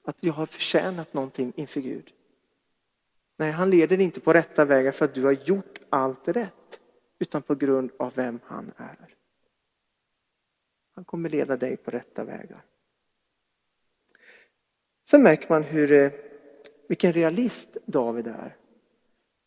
Att 0.03 0.17
jag 0.19 0.33
har 0.33 0.45
förtjänat 0.45 1.13
någonting 1.13 1.53
inför 1.55 1.81
Gud. 1.81 2.13
Nej, 3.37 3.51
han 3.51 3.69
leder 3.69 3.99
inte 3.99 4.19
på 4.19 4.33
rätta 4.33 4.65
vägar 4.65 4.91
för 4.91 5.05
att 5.05 5.13
du 5.13 5.23
har 5.23 5.31
gjort 5.31 5.79
allt 5.89 6.27
rätt. 6.27 6.79
Utan 7.19 7.41
på 7.41 7.55
grund 7.55 7.91
av 7.99 8.13
vem 8.15 8.39
han 8.45 8.71
är. 8.77 9.15
Han 10.95 11.05
kommer 11.05 11.29
leda 11.29 11.57
dig 11.57 11.77
på 11.77 11.91
rätta 11.91 12.23
vägar. 12.23 12.65
Sen 15.09 15.23
märker 15.23 15.49
man 15.49 15.63
hur, 15.63 15.91
eh, 15.91 16.11
vilken 16.87 17.13
realist 17.13 17.77
David 17.85 18.27
är. 18.27 18.57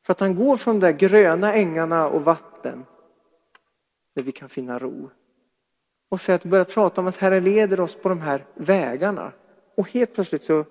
För 0.02 0.12
att 0.12 0.20
han 0.20 0.34
går 0.34 0.56
från 0.56 0.80
de 0.80 0.86
där 0.86 0.98
gröna 0.98 1.54
ängarna 1.54 2.08
och 2.08 2.24
vatten 2.24 2.84
där 4.14 4.22
vi 4.22 4.32
kan 4.32 4.48
finna 4.48 4.78
ro. 4.78 5.10
Och 6.14 6.20
så 6.20 6.32
att 6.32 6.44
börja 6.44 6.64
prata 6.64 7.00
om 7.00 7.06
att 7.06 7.16
Herren 7.16 7.44
leder 7.44 7.80
oss 7.80 7.94
på 7.94 8.08
de 8.08 8.20
här 8.20 8.46
vägarna. 8.54 9.32
Och 9.76 9.90
helt 9.90 10.14
plötsligt 10.14 10.42
så 10.42 10.64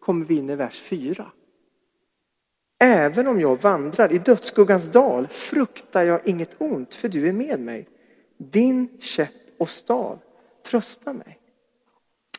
kommer 0.00 0.26
vi 0.26 0.36
in 0.36 0.50
i 0.50 0.56
vers 0.56 0.80
4. 0.80 1.32
Även 2.78 3.26
om 3.26 3.40
jag 3.40 3.62
vandrar 3.62 4.12
i 4.12 4.18
dödsskuggans 4.18 4.92
dal 4.92 5.28
fruktar 5.28 6.02
jag 6.02 6.28
inget 6.28 6.56
ont, 6.58 6.94
för 6.94 7.08
du 7.08 7.28
är 7.28 7.32
med 7.32 7.60
mig. 7.60 7.88
Din 8.36 9.00
käpp 9.00 9.30
och 9.58 9.68
stav 9.68 10.18
tröstar 10.62 11.12
mig. 11.12 11.40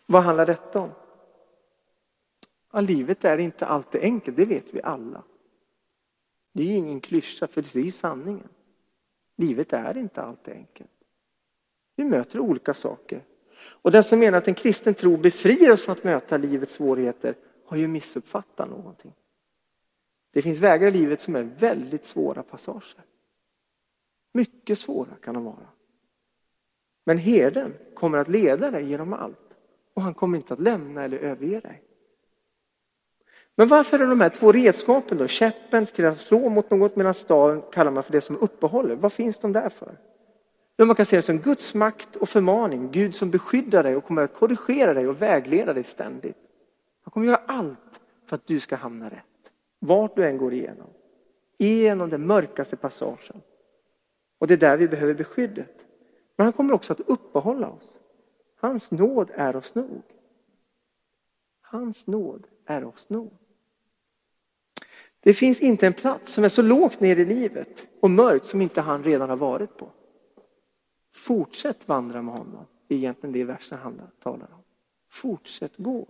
Vad 0.06 0.24
handlar 0.24 0.46
detta 0.46 0.80
om? 0.80 0.92
Ja, 2.74 2.82
livet 2.82 3.26
är 3.26 3.38
inte 3.38 3.66
alltid 3.66 4.02
enkelt, 4.02 4.38
det 4.38 4.46
vet 4.46 4.74
vi 4.74 4.82
alla. 4.82 5.24
Det 6.54 6.62
är 6.62 6.68
ju 6.68 6.74
ingen 6.74 7.02
klyscha, 7.02 7.48
för 7.48 7.62
det 7.62 7.76
är 7.76 7.84
ju 7.84 7.92
sanningen. 7.92 8.50
Livet 9.36 9.74
är 9.74 9.98
inte 9.98 10.22
alltid 10.22 10.54
enkelt. 10.54 10.95
Vi 11.96 12.04
möter 12.04 12.40
olika 12.40 12.74
saker. 12.74 13.24
Och 13.66 13.92
den 13.92 14.04
som 14.04 14.20
menar 14.20 14.38
att 14.38 14.48
en 14.48 14.54
kristen 14.54 14.94
tro 14.94 15.18
befriar 15.18 15.72
oss 15.72 15.82
från 15.82 15.94
att 15.94 16.04
möta 16.04 16.38
livets 16.38 16.74
svårigheter 16.74 17.36
har 17.66 17.78
ju 17.78 17.88
missuppfattat 17.88 18.70
någonting. 18.70 19.14
Det 20.32 20.42
finns 20.42 20.60
vägar 20.60 20.88
i 20.88 20.92
livet 20.92 21.22
som 21.22 21.36
är 21.36 21.44
väldigt 21.44 22.06
svåra 22.06 22.44
passager. 22.44 23.06
Mycket 24.34 24.80
svåra 24.80 25.16
kan 25.22 25.34
de 25.34 25.46
vara. 25.46 25.68
Men 27.06 27.18
herden 27.18 27.74
kommer 27.94 28.18
att 28.18 28.28
leda 28.28 28.72
dig 28.72 28.90
genom 28.90 29.14
allt 29.14 29.56
och 29.94 30.02
han 30.02 30.14
kommer 30.14 30.38
inte 30.38 30.54
att 30.54 30.60
lämna 30.60 31.04
eller 31.04 31.18
överge 31.18 31.60
dig. 31.60 31.84
Men 33.56 33.68
varför 33.68 34.00
är 34.00 34.08
de 34.08 34.22
här 34.22 34.30
två 34.30 34.52
redskapen 34.52 35.18
då, 35.18 35.28
käppen 35.28 35.86
till 35.86 36.06
att 36.06 36.20
slå 36.20 36.50
mot 36.50 36.70
något 36.70 36.96
medan 36.96 37.14
staven 37.14 37.62
kallar 37.72 37.92
man 37.92 38.04
för 38.04 38.12
det 38.12 38.22
som 38.22 38.38
uppehåller, 38.38 38.96
vad 38.96 39.14
finns 39.14 39.40
de 39.40 39.52
där 39.52 39.70
för? 39.70 39.98
Men 40.78 40.88
man 40.88 40.96
kan 40.96 41.06
se 41.06 41.16
det 41.16 41.22
som 41.22 41.38
Guds 41.38 41.74
makt 41.74 42.16
och 42.16 42.30
förmaning, 42.30 42.92
Gud 42.92 43.16
som 43.16 43.32
beskyddar 43.32 43.84
dig 43.84 43.96
och 43.96 44.06
kommer 44.06 44.22
att 44.22 44.34
korrigera 44.34 44.94
dig 44.94 45.08
och 45.08 45.22
vägleda 45.22 45.74
dig 45.74 45.84
ständigt. 45.84 46.38
Han 47.02 47.12
kommer 47.12 47.28
göra 47.28 47.42
allt 47.46 48.02
för 48.26 48.36
att 48.36 48.48
du 48.48 48.60
ska 48.60 48.76
hamna 48.76 49.10
rätt. 49.10 49.52
Vart 49.80 50.16
du 50.16 50.26
än 50.26 50.38
går 50.38 50.54
igenom. 50.54 50.90
Genom 51.58 52.10
den 52.10 52.28
mörkaste 52.28 52.76
passagen. 52.76 53.42
Och 54.38 54.48
det 54.48 54.54
är 54.54 54.58
där 54.58 54.78
vi 54.78 54.88
behöver 54.88 55.14
beskyddet. 55.14 55.86
Men 56.36 56.44
han 56.46 56.54
kommer 56.54 56.74
också 56.74 56.94
att 56.94 57.00
uppehålla 57.00 57.70
oss. 57.70 58.00
Hans 58.56 58.92
nåd 58.92 59.32
är 59.34 59.56
oss 59.56 59.76
nog. 59.76 60.04
Hans 61.62 62.08
nåd 62.08 62.48
är 62.66 62.86
oss 62.86 63.10
nog. 63.10 63.34
Det 65.20 65.34
finns 65.34 65.62
inte 65.62 65.88
en 65.88 65.94
plats 65.94 66.34
som 66.34 66.44
är 66.44 66.50
så 66.50 66.62
lågt 66.62 67.00
ner 67.00 67.20
i 67.20 67.26
livet 67.26 67.88
och 68.00 68.10
mörkt 68.10 68.46
som 68.46 68.62
inte 68.62 68.82
han 68.82 69.04
redan 69.04 69.30
har 69.30 69.38
varit 69.38 69.78
på. 69.78 69.90
Fortsätt 71.16 71.88
vandra 71.88 72.22
med 72.22 72.34
honom. 72.34 72.66
Det 72.88 72.96
är 72.96 72.98
egentligen 72.98 73.34
det 73.34 73.44
versen 73.44 73.78
handlar, 73.78 74.08
talar 74.20 74.48
om. 74.54 74.62
Fortsätt 75.10 75.78
gå. 75.78 76.08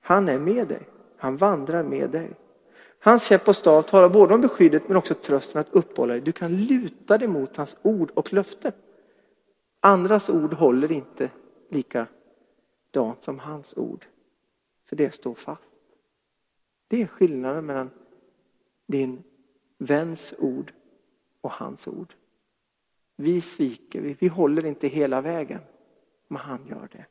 Han 0.00 0.28
är 0.28 0.38
med 0.38 0.68
dig. 0.68 0.88
Han 1.16 1.36
vandrar 1.36 1.82
med 1.82 2.10
dig. 2.10 2.30
Hans 2.98 3.26
käpp 3.26 3.48
och 3.48 3.56
stav 3.56 3.82
talar 3.82 4.08
både 4.08 4.34
om 4.34 4.40
beskyddet 4.40 4.88
men 4.88 4.96
också 4.96 5.14
trösten 5.14 5.60
att 5.60 5.72
uppehålla 5.74 6.12
dig. 6.12 6.22
Du 6.22 6.32
kan 6.32 6.56
luta 6.56 7.18
dig 7.18 7.28
mot 7.28 7.56
hans 7.56 7.76
ord 7.82 8.10
och 8.10 8.32
löfte. 8.32 8.72
Andras 9.80 10.30
ord 10.30 10.52
håller 10.52 10.92
inte 10.92 11.30
likadant 11.70 13.22
som 13.22 13.38
hans 13.38 13.76
ord. 13.76 14.06
För 14.88 14.96
det 14.96 15.14
står 15.14 15.34
fast. 15.34 15.82
Det 16.88 17.02
är 17.02 17.06
skillnaden 17.06 17.66
mellan 17.66 17.90
din 18.86 19.22
väns 19.78 20.34
ord 20.38 20.72
och 21.40 21.52
hans 21.52 21.88
ord. 21.88 22.14
Vi 23.16 23.40
sviker, 23.40 24.00
vi, 24.00 24.16
vi 24.20 24.28
håller 24.28 24.66
inte 24.66 24.88
hela 24.88 25.20
vägen. 25.20 25.60
Men 26.28 26.40
han 26.40 26.66
gör 26.66 26.88
det. 26.92 27.06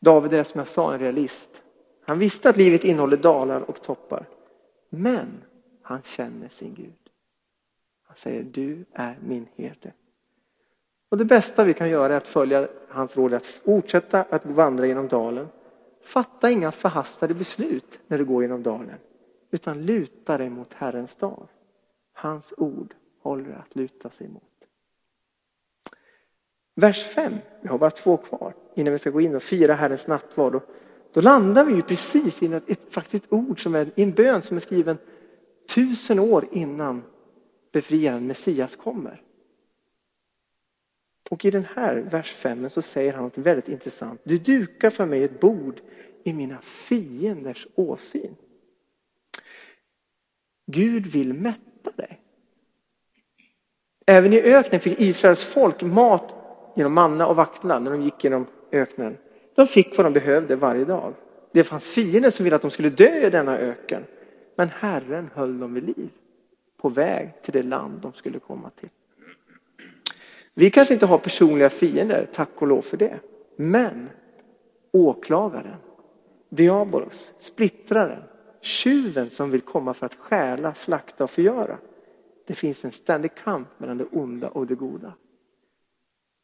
David 0.00 0.32
är 0.32 0.44
som 0.44 0.58
jag 0.58 0.68
sa 0.68 0.92
en 0.92 1.00
realist. 1.00 1.62
Han 2.04 2.18
visste 2.18 2.50
att 2.50 2.56
livet 2.56 2.84
innehåller 2.84 3.16
dalar 3.16 3.60
och 3.60 3.82
toppar. 3.82 4.28
Men 4.88 5.44
han 5.82 6.02
känner 6.02 6.48
sin 6.48 6.74
Gud. 6.74 7.10
Han 8.02 8.16
säger 8.16 8.44
du 8.44 8.84
är 8.92 9.18
min 9.22 9.46
herde. 9.56 9.92
Och 11.08 11.18
det 11.18 11.24
bästa 11.24 11.64
vi 11.64 11.74
kan 11.74 11.88
göra 11.88 12.12
är 12.12 12.16
att 12.16 12.28
följa 12.28 12.68
hans 12.88 13.16
råd, 13.16 13.34
att 13.34 13.46
fortsätta 13.46 14.22
att 14.22 14.46
vandra 14.46 14.86
genom 14.86 15.08
dalen. 15.08 15.48
Fatta 16.02 16.50
inga 16.50 16.72
förhastade 16.72 17.34
beslut 17.34 17.98
när 18.06 18.18
du 18.18 18.24
går 18.24 18.42
genom 18.42 18.62
dalen. 18.62 18.98
Utan 19.50 19.86
luta 19.86 20.38
dig 20.38 20.50
mot 20.50 20.74
Herrens 20.74 21.14
dag, 21.14 21.48
Hans 22.12 22.54
ord 22.56 22.94
håller 23.26 23.52
att 23.52 23.76
luta 23.76 24.10
sig 24.10 24.28
mot. 24.28 24.42
Vers 26.74 27.04
5, 27.04 27.34
vi 27.62 27.68
har 27.68 27.78
bara 27.78 27.90
två 27.90 28.16
kvar 28.16 28.54
innan 28.74 28.92
vi 28.92 28.98
ska 28.98 29.10
gå 29.10 29.20
in 29.20 29.34
och 29.34 29.42
fira 29.42 29.74
Herrens 29.74 30.06
nattvard. 30.06 30.52
Då, 30.52 30.60
då 31.12 31.20
landar 31.20 31.64
vi 31.64 31.74
ju 31.74 31.82
precis 31.82 32.42
i 32.42 32.52
ett, 32.52 32.70
ett, 32.70 32.94
faktiskt 32.94 33.32
ord 33.32 33.62
som 33.62 33.74
är 33.74 33.90
en 33.96 34.12
bön 34.12 34.42
som 34.42 34.56
är 34.56 34.60
skriven 34.60 34.98
tusen 35.74 36.18
år 36.18 36.48
innan 36.52 37.02
befriaren 37.72 38.26
Messias 38.26 38.76
kommer. 38.76 39.22
Och 41.30 41.44
i 41.44 41.50
den 41.50 41.64
här 41.74 41.96
vers 41.96 42.32
5 42.32 42.70
så 42.70 42.82
säger 42.82 43.12
han 43.12 43.24
något 43.24 43.38
väldigt 43.38 43.68
intressant. 43.68 44.20
Du 44.24 44.38
dukar 44.38 44.90
för 44.90 45.06
mig 45.06 45.24
ett 45.24 45.40
bord 45.40 45.80
i 46.24 46.32
mina 46.32 46.58
fienders 46.60 47.66
åsyn. 47.74 48.36
Gud 50.66 51.06
vill 51.06 51.34
mätta 51.34 51.90
dig. 51.96 52.20
Även 54.06 54.32
i 54.32 54.40
öknen 54.40 54.80
fick 54.80 55.00
Israels 55.00 55.44
folk 55.44 55.82
mat 55.82 56.34
genom 56.74 56.94
manna 56.94 57.26
och 57.26 57.36
vaktla 57.36 57.78
när 57.78 57.90
de 57.90 58.02
gick 58.02 58.24
genom 58.24 58.46
öknen. 58.72 59.16
De 59.54 59.66
fick 59.66 59.96
vad 59.96 60.06
de 60.06 60.12
behövde 60.12 60.56
varje 60.56 60.84
dag. 60.84 61.14
Det 61.52 61.64
fanns 61.64 61.88
fiender 61.88 62.30
som 62.30 62.44
ville 62.44 62.56
att 62.56 62.62
de 62.62 62.70
skulle 62.70 62.90
dö 62.90 63.26
i 63.26 63.30
denna 63.30 63.58
öken. 63.58 64.04
Men 64.56 64.68
Herren 64.68 65.30
höll 65.34 65.58
dem 65.58 65.74
vid 65.74 65.84
liv 65.84 66.08
på 66.76 66.88
väg 66.88 67.42
till 67.42 67.52
det 67.52 67.62
land 67.62 68.00
de 68.00 68.12
skulle 68.12 68.38
komma 68.38 68.70
till. 68.70 68.88
Vi 70.54 70.70
kanske 70.70 70.94
inte 70.94 71.06
har 71.06 71.18
personliga 71.18 71.70
fiender, 71.70 72.28
tack 72.32 72.48
och 72.54 72.66
lov 72.66 72.82
för 72.82 72.96
det. 72.96 73.18
Men 73.56 74.10
åklagaren, 74.92 75.76
diabolos, 76.48 77.32
splittraren, 77.38 78.22
tjuven 78.60 79.30
som 79.30 79.50
vill 79.50 79.60
komma 79.60 79.94
för 79.94 80.06
att 80.06 80.14
stjäla, 80.14 80.74
slakta 80.74 81.24
och 81.24 81.30
förgöra. 81.30 81.78
Det 82.46 82.54
finns 82.54 82.84
en 82.84 82.92
ständig 82.92 83.34
kamp 83.34 83.68
mellan 83.78 83.98
det 83.98 84.04
onda 84.04 84.48
och 84.48 84.66
det 84.66 84.74
goda. 84.74 85.12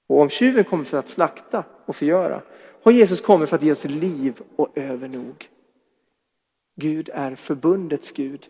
Och 0.08 0.20
om 0.20 0.28
tjuven 0.28 0.64
kommer 0.64 0.84
för 0.84 0.98
att 0.98 1.08
slakta 1.08 1.64
och 1.86 1.96
förgöra 1.96 2.42
har 2.82 2.92
Jesus 2.92 3.20
kommit 3.20 3.48
för 3.48 3.56
att 3.56 3.62
ge 3.62 3.72
oss 3.72 3.84
liv 3.84 4.40
och 4.56 4.78
övernog. 4.78 5.48
Gud 6.76 7.10
är 7.12 7.34
förbundets 7.34 8.12
Gud 8.12 8.48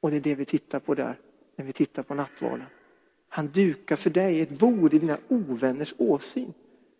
och 0.00 0.10
det 0.10 0.16
är 0.16 0.20
det 0.20 0.34
vi 0.34 0.44
tittar 0.44 0.80
på 0.80 0.94
där 0.94 1.18
när 1.56 1.64
vi 1.64 1.72
tittar 1.72 2.02
på 2.02 2.14
nattvarden. 2.14 2.66
Han 3.28 3.48
dukar 3.48 3.96
för 3.96 4.10
dig 4.10 4.40
ett 4.40 4.58
bord 4.58 4.94
i 4.94 4.98
dina 4.98 5.18
ovänners 5.28 5.94
åsyn. 5.98 6.52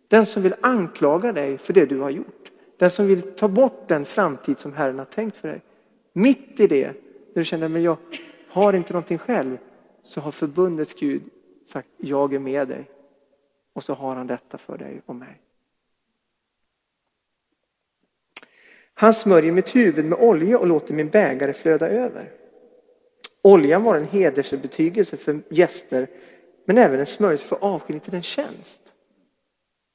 Den 0.07 0.25
som 0.25 0.43
vill 0.43 0.55
anklaga 0.61 1.33
dig 1.33 1.57
för 1.57 1.73
det 1.73 1.85
du 1.85 1.99
har 1.99 2.09
gjort. 2.09 2.51
Den 2.77 2.89
som 2.89 3.07
vill 3.07 3.21
ta 3.21 3.47
bort 3.47 3.87
den 3.87 4.05
framtid 4.05 4.59
som 4.59 4.73
Herren 4.73 4.99
har 4.99 5.05
tänkt 5.05 5.37
för 5.37 5.47
dig. 5.47 5.61
Mitt 6.13 6.59
i 6.59 6.67
det, 6.67 6.87
när 6.87 7.33
du 7.33 7.45
känner 7.45 7.75
att 7.77 7.81
jag 7.81 7.97
har 8.47 8.73
inte 8.73 8.93
någonting 8.93 9.17
själv, 9.17 9.57
så 10.03 10.21
har 10.21 10.31
förbundets 10.31 10.93
Gud 10.93 11.23
sagt 11.65 11.89
jag 11.97 12.33
är 12.33 12.39
med 12.39 12.67
dig. 12.67 12.91
Och 13.73 13.83
så 13.83 13.93
har 13.93 14.15
han 14.15 14.27
detta 14.27 14.57
för 14.57 14.77
dig 14.77 15.01
och 15.05 15.15
mig. 15.15 15.41
Han 18.93 19.13
smörjer 19.13 19.51
mitt 19.51 19.75
huvud 19.75 20.05
med 20.05 20.19
olja 20.19 20.59
och 20.59 20.67
låter 20.67 20.93
min 20.93 21.09
bägare 21.09 21.53
flöda 21.53 21.89
över. 21.89 22.31
Oljan 23.41 23.83
var 23.83 23.95
en 23.95 24.07
hedersbetygelse 24.07 25.17
för 25.17 25.41
gäster 25.49 26.07
men 26.65 26.77
även 26.77 26.99
en 26.99 27.05
smörjelse 27.05 27.47
för 27.47 27.63
avskiljning 27.63 27.99
till 27.99 28.15
en 28.15 28.23
tjänst. 28.23 28.93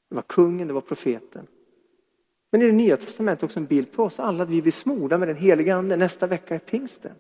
Det 0.09 0.15
var 0.15 0.23
kungen, 0.23 0.69
det 0.69 0.75
var 0.75 0.81
profeten. 0.81 1.47
Men 2.51 2.63
i 2.63 2.67
det 2.67 2.73
nya 2.73 2.97
testamentet 2.97 3.43
också 3.43 3.61
en 3.61 3.67
bild 3.67 3.93
på 3.93 4.05
oss 4.05 4.21
alla 4.21 4.43
att 4.45 4.51
vi 4.51 4.63
blir 4.63 4.73
smorda 4.73 5.19
med 5.19 5.29
den 5.29 5.37
heliga 5.37 5.75
ande. 5.75 5.97
Nästa 5.97 6.27
vecka 6.27 6.55
är 6.55 6.59
pingsten. 6.59 7.13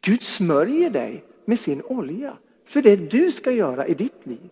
Gud 0.00 0.22
smörjer 0.22 0.90
dig 0.90 1.24
med 1.52 1.58
sin 1.58 1.82
olja 1.82 2.38
för 2.64 2.82
det 2.82 2.96
du 2.96 3.32
ska 3.32 3.50
göra 3.50 3.86
i 3.86 3.94
ditt 3.94 4.26
liv. 4.26 4.50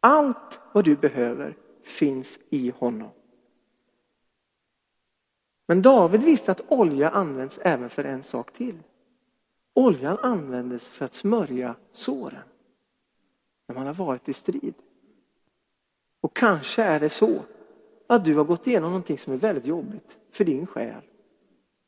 Allt 0.00 0.60
vad 0.72 0.84
du 0.84 0.96
behöver 0.96 1.56
finns 1.82 2.38
i 2.50 2.70
honom. 2.70 3.10
Men 5.66 5.82
David 5.82 6.22
visste 6.22 6.52
att 6.52 6.64
olja 6.68 7.10
används 7.10 7.58
även 7.62 7.90
för 7.90 8.04
en 8.04 8.22
sak 8.22 8.52
till. 8.52 8.78
Oljan 9.74 10.18
användes 10.22 10.90
för 10.90 11.04
att 11.04 11.14
smörja 11.14 11.74
såren 11.92 12.48
när 13.68 13.74
man 13.74 13.86
har 13.86 13.94
varit 13.94 14.28
i 14.28 14.32
strid. 14.32 14.74
Och 16.20 16.36
kanske 16.36 16.82
är 16.82 17.00
det 17.00 17.10
så 17.10 17.42
att 18.06 18.24
du 18.24 18.34
har 18.34 18.44
gått 18.44 18.66
igenom 18.66 18.90
någonting 18.90 19.18
som 19.18 19.32
är 19.32 19.36
väldigt 19.36 19.66
jobbigt 19.66 20.18
för 20.30 20.44
din 20.44 20.66
själ. 20.66 21.02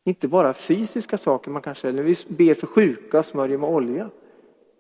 Inte 0.09 0.29
bara 0.29 0.55
fysiska 0.55 1.19
saker, 1.19 1.51
man 1.51 1.63
kanske, 1.63 1.89
eller 1.89 2.03
vi 2.03 2.17
ber 2.29 2.55
för 2.55 2.67
sjuka 2.67 3.19
och 3.19 3.27
smörjer 3.27 3.59
med 3.59 3.71
olja. 3.71 4.11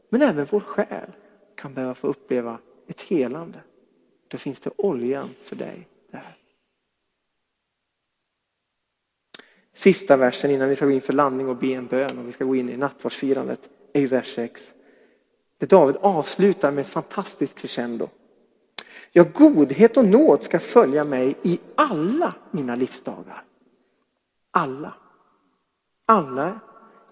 Men 0.09 0.23
även 0.23 0.47
vår 0.51 0.61
själ 0.61 1.11
kan 1.55 1.75
behöva 1.75 1.95
få 1.95 2.07
uppleva 2.07 2.59
ett 2.87 3.01
helande. 3.01 3.61
Då 4.29 4.39
finns 4.39 4.61
det 4.61 4.71
oljan 4.77 5.29
för 5.43 5.57
dig 5.57 5.89
där. 6.11 6.37
Sista 9.73 10.17
versen 10.17 10.51
innan 10.51 10.69
vi 10.69 10.77
ska 10.77 10.85
gå 10.85 10.91
in 10.91 11.01
för 11.01 11.13
landning 11.13 11.49
och 11.49 11.57
be 11.57 11.73
en 11.73 11.87
bön 11.87 12.19
och 12.19 12.29
vi 12.29 12.33
ska 12.33 12.45
gå 12.45 12.57
in 12.57 12.69
i 12.69 12.77
nattvardsfirandet 12.77 13.71
är 13.93 14.01
ju 14.01 14.07
vers 14.07 14.35
6. 14.35 14.75
Där 15.59 15.67
David 15.67 15.97
avslutar 15.97 16.73
med 16.73 16.81
ett 16.81 16.89
fantastiskt 16.89 17.59
crescendo. 17.59 18.09
Ja, 19.13 19.25
godhet 19.35 19.97
och 19.97 20.05
nåd 20.05 20.43
ska 20.43 20.61
följa 20.61 21.05
mig 21.05 21.37
i 21.43 21.61
alla 21.75 22.35
mina 22.51 22.75
livsdagar. 22.75 23.45
Alla. 24.51 24.95
Alla 26.11 26.61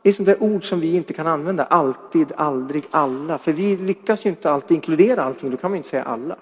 är 0.02 0.12
sånt 0.12 0.26
där 0.26 0.42
ord 0.42 0.68
som 0.68 0.80
vi 0.80 0.96
inte 0.96 1.12
kan 1.12 1.26
använda. 1.26 1.64
Alltid, 1.64 2.32
aldrig, 2.36 2.84
alla. 2.90 3.38
För 3.38 3.52
vi 3.52 3.76
lyckas 3.76 4.26
ju 4.26 4.30
inte 4.30 4.50
alltid 4.50 4.74
inkludera 4.74 5.22
allting. 5.22 5.50
Då 5.50 5.56
kan 5.56 5.70
man 5.70 5.76
inte 5.76 5.88
säga 5.88 6.02
alla. 6.02 6.38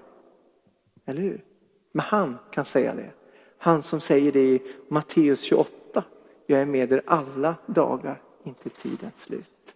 Eller 1.06 1.22
hur? 1.22 1.44
Men 1.92 2.04
han 2.04 2.38
kan 2.50 2.64
säga 2.64 2.94
det. 2.94 3.10
Han 3.58 3.82
som 3.82 4.00
säger 4.00 4.32
det 4.32 4.40
i 4.40 4.62
Matteus 4.88 5.40
28. 5.40 6.04
Jag 6.46 6.60
är 6.60 6.66
med 6.66 6.92
er 6.92 7.02
alla 7.06 7.54
dagar, 7.66 8.22
inte 8.44 8.68
tidens 8.68 9.20
slut. 9.20 9.74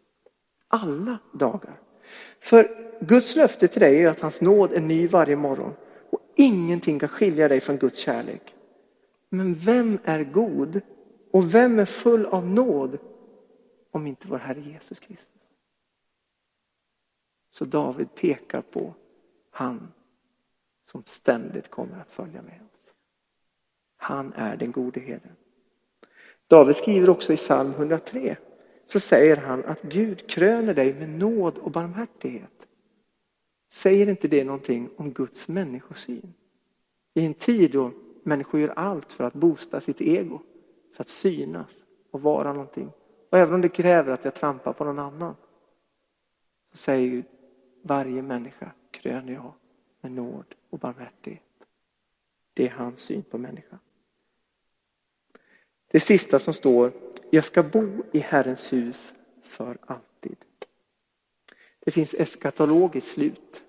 Alla 0.68 1.18
dagar. 1.32 1.80
För 2.40 2.70
Guds 3.00 3.36
löfte 3.36 3.68
till 3.68 3.80
dig 3.80 4.02
är 4.02 4.08
att 4.08 4.20
hans 4.20 4.40
nåd 4.40 4.72
är 4.72 4.80
ny 4.80 5.08
varje 5.08 5.36
morgon. 5.36 5.72
Och 6.10 6.20
ingenting 6.36 6.98
kan 6.98 7.08
skilja 7.08 7.48
dig 7.48 7.60
från 7.60 7.76
Guds 7.76 7.98
kärlek. 7.98 8.54
Men 9.30 9.54
vem 9.54 9.98
är 10.04 10.24
god 10.24 10.80
och 11.30 11.54
vem 11.54 11.78
är 11.78 11.84
full 11.84 12.26
av 12.26 12.46
nåd 12.46 12.98
om 13.90 14.06
inte 14.06 14.28
vår 14.28 14.38
Herre 14.38 14.60
Jesus 14.60 15.00
Kristus? 15.00 15.52
Så 17.50 17.64
David 17.64 18.14
pekar 18.14 18.62
på 18.62 18.94
han 19.50 19.92
som 20.84 21.02
ständigt 21.06 21.70
kommer 21.70 22.00
att 22.00 22.10
följa 22.10 22.42
med 22.42 22.60
oss. 22.72 22.94
Han 23.96 24.32
är 24.32 24.56
den 24.56 24.72
gode 24.72 25.00
herden. 25.00 25.36
David 26.46 26.76
skriver 26.76 27.10
också 27.10 27.32
i 27.32 27.36
psalm 27.36 27.70
103 27.70 28.36
så 28.86 29.00
säger 29.00 29.36
han 29.36 29.64
att 29.64 29.82
Gud 29.82 30.30
kröner 30.30 30.74
dig 30.74 30.94
med 30.94 31.08
nåd 31.08 31.58
och 31.58 31.70
barmhärtighet. 31.70 32.66
Säger 33.70 34.08
inte 34.08 34.28
det 34.28 34.44
någonting 34.44 34.90
om 34.96 35.12
Guds 35.12 35.48
människosyn? 35.48 36.34
I 37.14 37.26
en 37.26 37.34
tid 37.34 37.72
då 37.72 37.92
människor 38.22 38.60
gör 38.60 38.68
allt 38.68 39.12
för 39.12 39.24
att 39.24 39.34
boosta 39.34 39.80
sitt 39.80 40.00
ego, 40.00 40.42
för 40.98 41.02
att 41.02 41.08
synas 41.08 41.84
och 42.10 42.22
vara 42.22 42.52
någonting. 42.52 42.92
Och 43.30 43.38
även 43.38 43.54
om 43.54 43.60
det 43.60 43.68
kräver 43.68 44.12
att 44.12 44.24
jag 44.24 44.34
trampar 44.34 44.72
på 44.72 44.84
någon 44.84 44.98
annan. 44.98 45.36
Så 46.70 46.76
säger 46.76 47.10
Gud, 47.10 47.24
varje 47.82 48.22
människa 48.22 48.72
kröner 48.90 49.32
jag 49.32 49.52
med 50.00 50.12
nåd 50.12 50.54
och 50.70 50.78
barmhärtighet. 50.78 51.42
Det 52.54 52.66
är 52.66 52.70
hans 52.70 53.00
syn 53.00 53.22
på 53.22 53.38
människan. 53.38 53.78
Det 55.88 56.00
sista 56.00 56.38
som 56.38 56.54
står, 56.54 56.92
jag 57.30 57.44
ska 57.44 57.62
bo 57.62 58.02
i 58.12 58.18
Herrens 58.18 58.72
hus 58.72 59.14
för 59.42 59.78
alltid. 59.86 60.36
Det 61.80 61.90
finns 61.90 62.14
eskatologiskt 62.14 63.10
slut. 63.10 63.62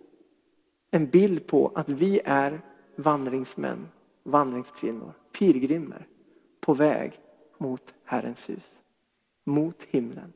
En 0.91 1.07
bild 1.07 1.47
på 1.47 1.71
att 1.75 1.89
vi 1.89 2.21
är 2.25 2.61
vandringsmän, 2.95 3.87
vandringskvinnor, 4.23 5.13
pilgrimer 5.31 6.07
på 6.69 6.73
väg 6.73 7.19
mot 7.57 7.93
Herrens 8.03 8.49
hus, 8.49 8.79
mot 9.45 9.83
himlen. 9.83 10.33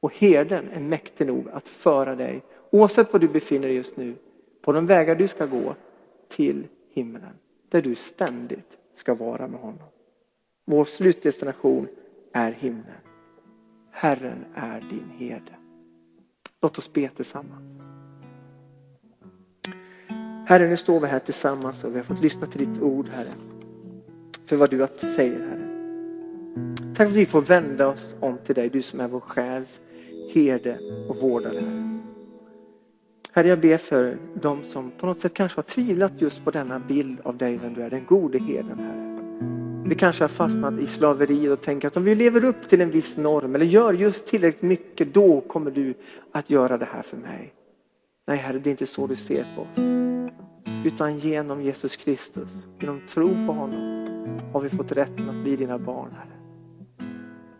Och 0.00 0.14
herden 0.14 0.68
är 0.68 0.80
mäktig 0.80 1.26
nog 1.26 1.48
att 1.48 1.68
föra 1.68 2.14
dig, 2.14 2.42
oavsett 2.70 3.12
var 3.12 3.20
du 3.20 3.28
befinner 3.28 3.68
dig 3.68 3.76
just 3.76 3.96
nu, 3.96 4.14
på 4.62 4.72
de 4.72 4.86
vägar 4.86 5.16
du 5.16 5.28
ska 5.28 5.46
gå 5.46 5.74
till 6.28 6.66
himlen. 6.90 7.38
Där 7.68 7.82
du 7.82 7.94
ständigt 7.94 8.78
ska 8.94 9.14
vara 9.14 9.48
med 9.48 9.60
honom. 9.60 9.88
Vår 10.64 10.84
slutdestination 10.84 11.88
är 12.32 12.52
himlen. 12.52 13.02
Herren 13.90 14.44
är 14.54 14.80
din 14.80 15.10
herde. 15.18 15.54
Låt 16.62 16.78
oss 16.78 16.92
be 16.92 17.08
tillsammans. 17.08 17.86
Herre, 20.46 20.68
nu 20.68 20.76
står 20.76 21.00
vi 21.00 21.06
här 21.06 21.18
tillsammans 21.18 21.84
och 21.84 21.92
vi 21.92 21.96
har 21.96 22.04
fått 22.04 22.22
lyssna 22.22 22.46
till 22.46 22.68
ditt 22.68 22.82
ord, 22.82 23.08
Herre. 23.08 23.34
För 24.46 24.56
vad 24.56 24.70
du 24.70 24.86
säger, 25.16 25.40
Herre. 25.40 25.63
Tack 26.94 27.06
för 27.06 27.12
att 27.12 27.16
vi 27.16 27.26
får 27.26 27.42
vända 27.42 27.88
oss 27.88 28.16
om 28.20 28.38
till 28.44 28.54
dig, 28.54 28.68
du 28.68 28.82
som 28.82 29.00
är 29.00 29.08
vår 29.08 29.20
själs 29.20 29.80
herde 30.34 30.78
och 31.08 31.16
vårdare. 31.16 31.62
Herre, 33.32 33.48
jag 33.48 33.60
ber 33.60 33.76
för 33.76 34.18
de 34.34 34.64
som 34.64 34.90
på 34.90 35.06
något 35.06 35.20
sätt 35.20 35.34
kanske 35.34 35.58
har 35.58 35.62
tvivlat 35.62 36.12
just 36.18 36.44
på 36.44 36.50
denna 36.50 36.78
bild 36.78 37.20
av 37.24 37.36
dig, 37.36 37.58
vem 37.62 37.74
du 37.74 37.82
är, 37.82 37.90
den 37.90 38.04
gode 38.06 38.38
herden, 38.38 38.78
Herre. 38.78 39.84
Vi 39.88 39.94
kanske 39.94 40.24
har 40.24 40.28
fastnat 40.28 40.80
i 40.80 40.86
slaveriet 40.86 41.52
och 41.52 41.60
tänker 41.60 41.88
att 41.88 41.96
om 41.96 42.04
vi 42.04 42.14
lever 42.14 42.44
upp 42.44 42.68
till 42.68 42.80
en 42.80 42.90
viss 42.90 43.16
norm 43.16 43.54
eller 43.54 43.66
gör 43.66 43.92
just 43.92 44.26
tillräckligt 44.26 44.62
mycket, 44.62 45.14
då 45.14 45.40
kommer 45.40 45.70
du 45.70 45.94
att 46.32 46.50
göra 46.50 46.78
det 46.78 46.88
här 46.92 47.02
för 47.02 47.16
mig. 47.16 47.54
Nej 48.26 48.36
Herre, 48.36 48.58
det 48.58 48.68
är 48.68 48.70
inte 48.70 48.86
så 48.86 49.06
du 49.06 49.16
ser 49.16 49.46
på 49.56 49.62
oss. 49.62 49.78
Utan 50.84 51.18
genom 51.18 51.62
Jesus 51.62 51.96
Kristus, 51.96 52.66
genom 52.80 53.00
tro 53.06 53.28
på 53.28 53.52
honom, 53.52 54.08
har 54.52 54.60
vi 54.60 54.70
fått 54.70 54.92
rätten 54.92 55.28
att 55.28 55.42
bli 55.42 55.56
dina 55.56 55.78
barn, 55.78 56.10
Herre. 56.12 56.33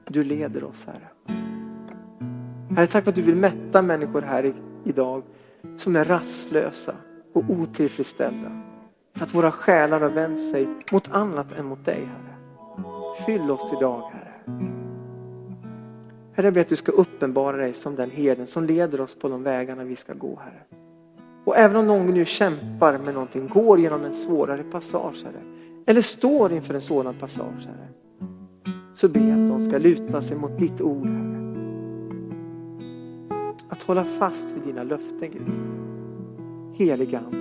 Du 0.09 0.25
leder 0.25 0.65
oss, 0.65 0.87
Herre. 0.87 1.37
Herre, 2.77 2.87
tack 2.87 3.05
för 3.05 3.11
att 3.11 3.17
du 3.17 3.23
vill 3.23 3.37
mätta 3.37 3.83
människor 3.83 4.23
här 4.23 4.55
idag 4.85 5.23
som 5.77 5.97
är 5.97 6.05
rastlösa 6.05 6.95
och 7.33 7.45
otillfredsställda. 7.49 8.63
För 9.17 9.25
att 9.25 9.35
våra 9.35 9.51
själar 9.51 10.01
har 10.01 10.11
vänt 10.11 10.51
sig 10.51 10.69
mot 10.93 11.11
annat 11.11 11.59
än 11.59 11.67
mot 11.67 11.85
dig, 11.85 12.01
Herre. 12.07 12.37
Fyll 13.27 13.51
oss 13.51 13.73
idag, 13.79 14.03
Herre. 14.13 14.35
Herre, 16.33 16.47
jag 16.47 16.55
ber 16.55 16.61
att 16.61 16.69
du 16.69 16.77
ska 16.77 16.93
uppenbara 16.93 17.57
dig 17.57 17.75
som 17.75 17.97
den 17.97 18.11
herden 18.11 18.47
som 18.47 18.65
leder 18.65 19.01
oss 19.01 19.15
på 19.15 19.29
de 19.29 19.43
vägarna 19.43 19.85
vi 19.85 19.97
ska 19.97 20.13
gå, 20.15 20.41
Herre. 20.45 20.63
Och 21.45 21.57
även 21.57 21.77
om 21.77 21.87
någon 21.87 22.07
nu 22.07 22.25
kämpar 22.25 22.99
med 22.99 23.15
någonting, 23.15 23.49
går 23.49 23.81
genom 23.81 24.05
en 24.05 24.15
svårare 24.15 24.63
passage, 24.63 25.25
Herre. 25.25 25.43
Eller 25.87 26.03
står 26.03 26.53
inför 26.53 26.75
en 26.75 26.81
sådan 26.81 27.15
passage, 27.15 27.67
Herre. 27.67 27.89
Så 28.95 29.09
be 29.09 29.21
att 29.21 29.49
de 29.49 29.65
ska 29.65 29.79
luta 29.79 30.23
sig 30.23 30.37
mot 30.37 30.59
ditt 30.59 30.81
ord, 30.81 31.07
Herre. 31.07 31.55
Att 33.69 33.83
hålla 33.83 34.05
fast 34.05 34.51
vid 34.51 34.63
dina 34.63 34.83
löften, 34.83 35.31
Gud. 35.31 35.53
Heliga 36.75 37.19
Ande. 37.19 37.39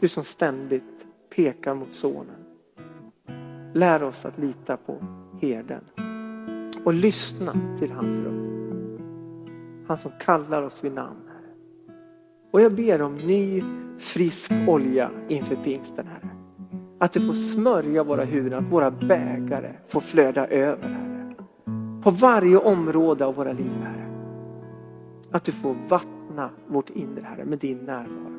Du 0.00 0.08
som 0.08 0.24
ständigt 0.24 1.06
pekar 1.36 1.74
mot 1.74 1.94
sonen. 1.94 2.44
Lär 3.74 4.02
oss 4.02 4.24
att 4.24 4.38
lita 4.38 4.76
på 4.76 4.96
herden 5.40 5.84
och 6.84 6.94
lyssna 6.94 7.52
till 7.78 7.92
hans 7.92 8.16
röst. 8.18 8.54
Han 9.86 9.98
som 9.98 10.10
kallar 10.20 10.62
oss 10.62 10.84
vid 10.84 10.92
namn. 10.92 11.20
Herre. 11.28 11.54
Och 12.50 12.60
jag 12.60 12.74
ber 12.74 13.02
om 13.02 13.16
ny 13.16 13.62
frisk 13.98 14.52
olja 14.68 15.10
inför 15.28 15.56
pingsten 15.56 16.06
Herre. 16.06 16.41
Att 17.02 17.12
du 17.12 17.20
får 17.20 17.34
smörja 17.34 18.04
våra 18.04 18.24
huvuden, 18.24 18.64
att 18.64 18.72
våra 18.72 18.90
bägare 18.90 19.72
får 19.88 20.00
flöda 20.00 20.46
över 20.46 20.88
Herre. 20.88 21.34
På 22.02 22.10
varje 22.10 22.56
område 22.56 23.26
av 23.26 23.34
våra 23.34 23.52
liv 23.52 23.72
Herre. 23.82 24.08
Att 25.30 25.44
du 25.44 25.52
får 25.52 25.76
vattna 25.88 26.50
vårt 26.66 26.90
inre 26.90 27.22
Herre 27.22 27.44
med 27.44 27.58
din 27.58 27.78
närvaro. 27.78 28.32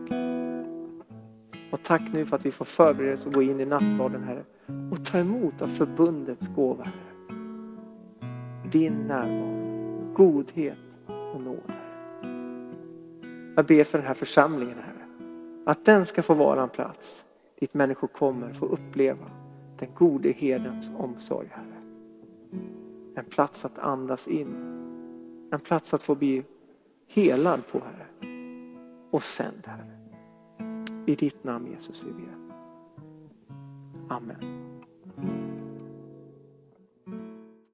Och 1.71 1.83
tack 1.83 2.01
nu 2.13 2.25
för 2.25 2.35
att 2.35 2.45
vi 2.45 2.51
får 2.51 2.65
förbereda 2.65 3.13
oss 3.13 3.25
och 3.25 3.33
gå 3.33 3.41
in 3.41 3.59
i 3.59 3.65
nattvarden 3.65 4.23
Herre. 4.23 4.43
Och 4.91 5.05
ta 5.05 5.17
emot 5.17 5.61
av 5.61 5.67
förbundets 5.67 6.47
gåva 6.47 6.83
Herre. 6.83 7.39
Din 8.71 8.93
närvaro, 8.93 10.13
godhet 10.13 10.77
och 11.33 11.41
nåd. 11.41 11.71
Jag 13.55 13.65
ber 13.65 13.83
för 13.83 13.97
den 13.97 14.07
här 14.07 14.13
församlingen 14.13 14.75
Herre. 14.75 15.07
Att 15.65 15.85
den 15.85 16.05
ska 16.05 16.23
få 16.23 16.33
vara 16.33 16.63
en 16.63 16.69
plats 16.69 17.25
dit 17.63 17.73
människor 17.73 18.07
kommer 18.07 18.53
få 18.53 18.65
uppleva 18.65 19.25
den 19.79 19.89
gode 19.95 20.31
herdens 20.31 20.91
omsorg 20.97 21.47
Herre. 21.51 21.79
En 23.15 23.25
plats 23.25 23.65
att 23.65 23.79
andas 23.79 24.27
in. 24.27 24.55
En 25.51 25.59
plats 25.59 25.93
att 25.93 26.03
få 26.03 26.15
bli 26.15 26.43
helad 27.07 27.61
på 27.71 27.79
Herre. 27.79 28.07
Och 29.11 29.23
sänd 29.23 29.67
Herre. 29.67 29.99
I 31.05 31.15
ditt 31.15 31.43
namn 31.43 31.67
Jesus 31.71 32.03
vi 32.03 32.11
ber. 32.11 32.37
Amen. 34.09 35.52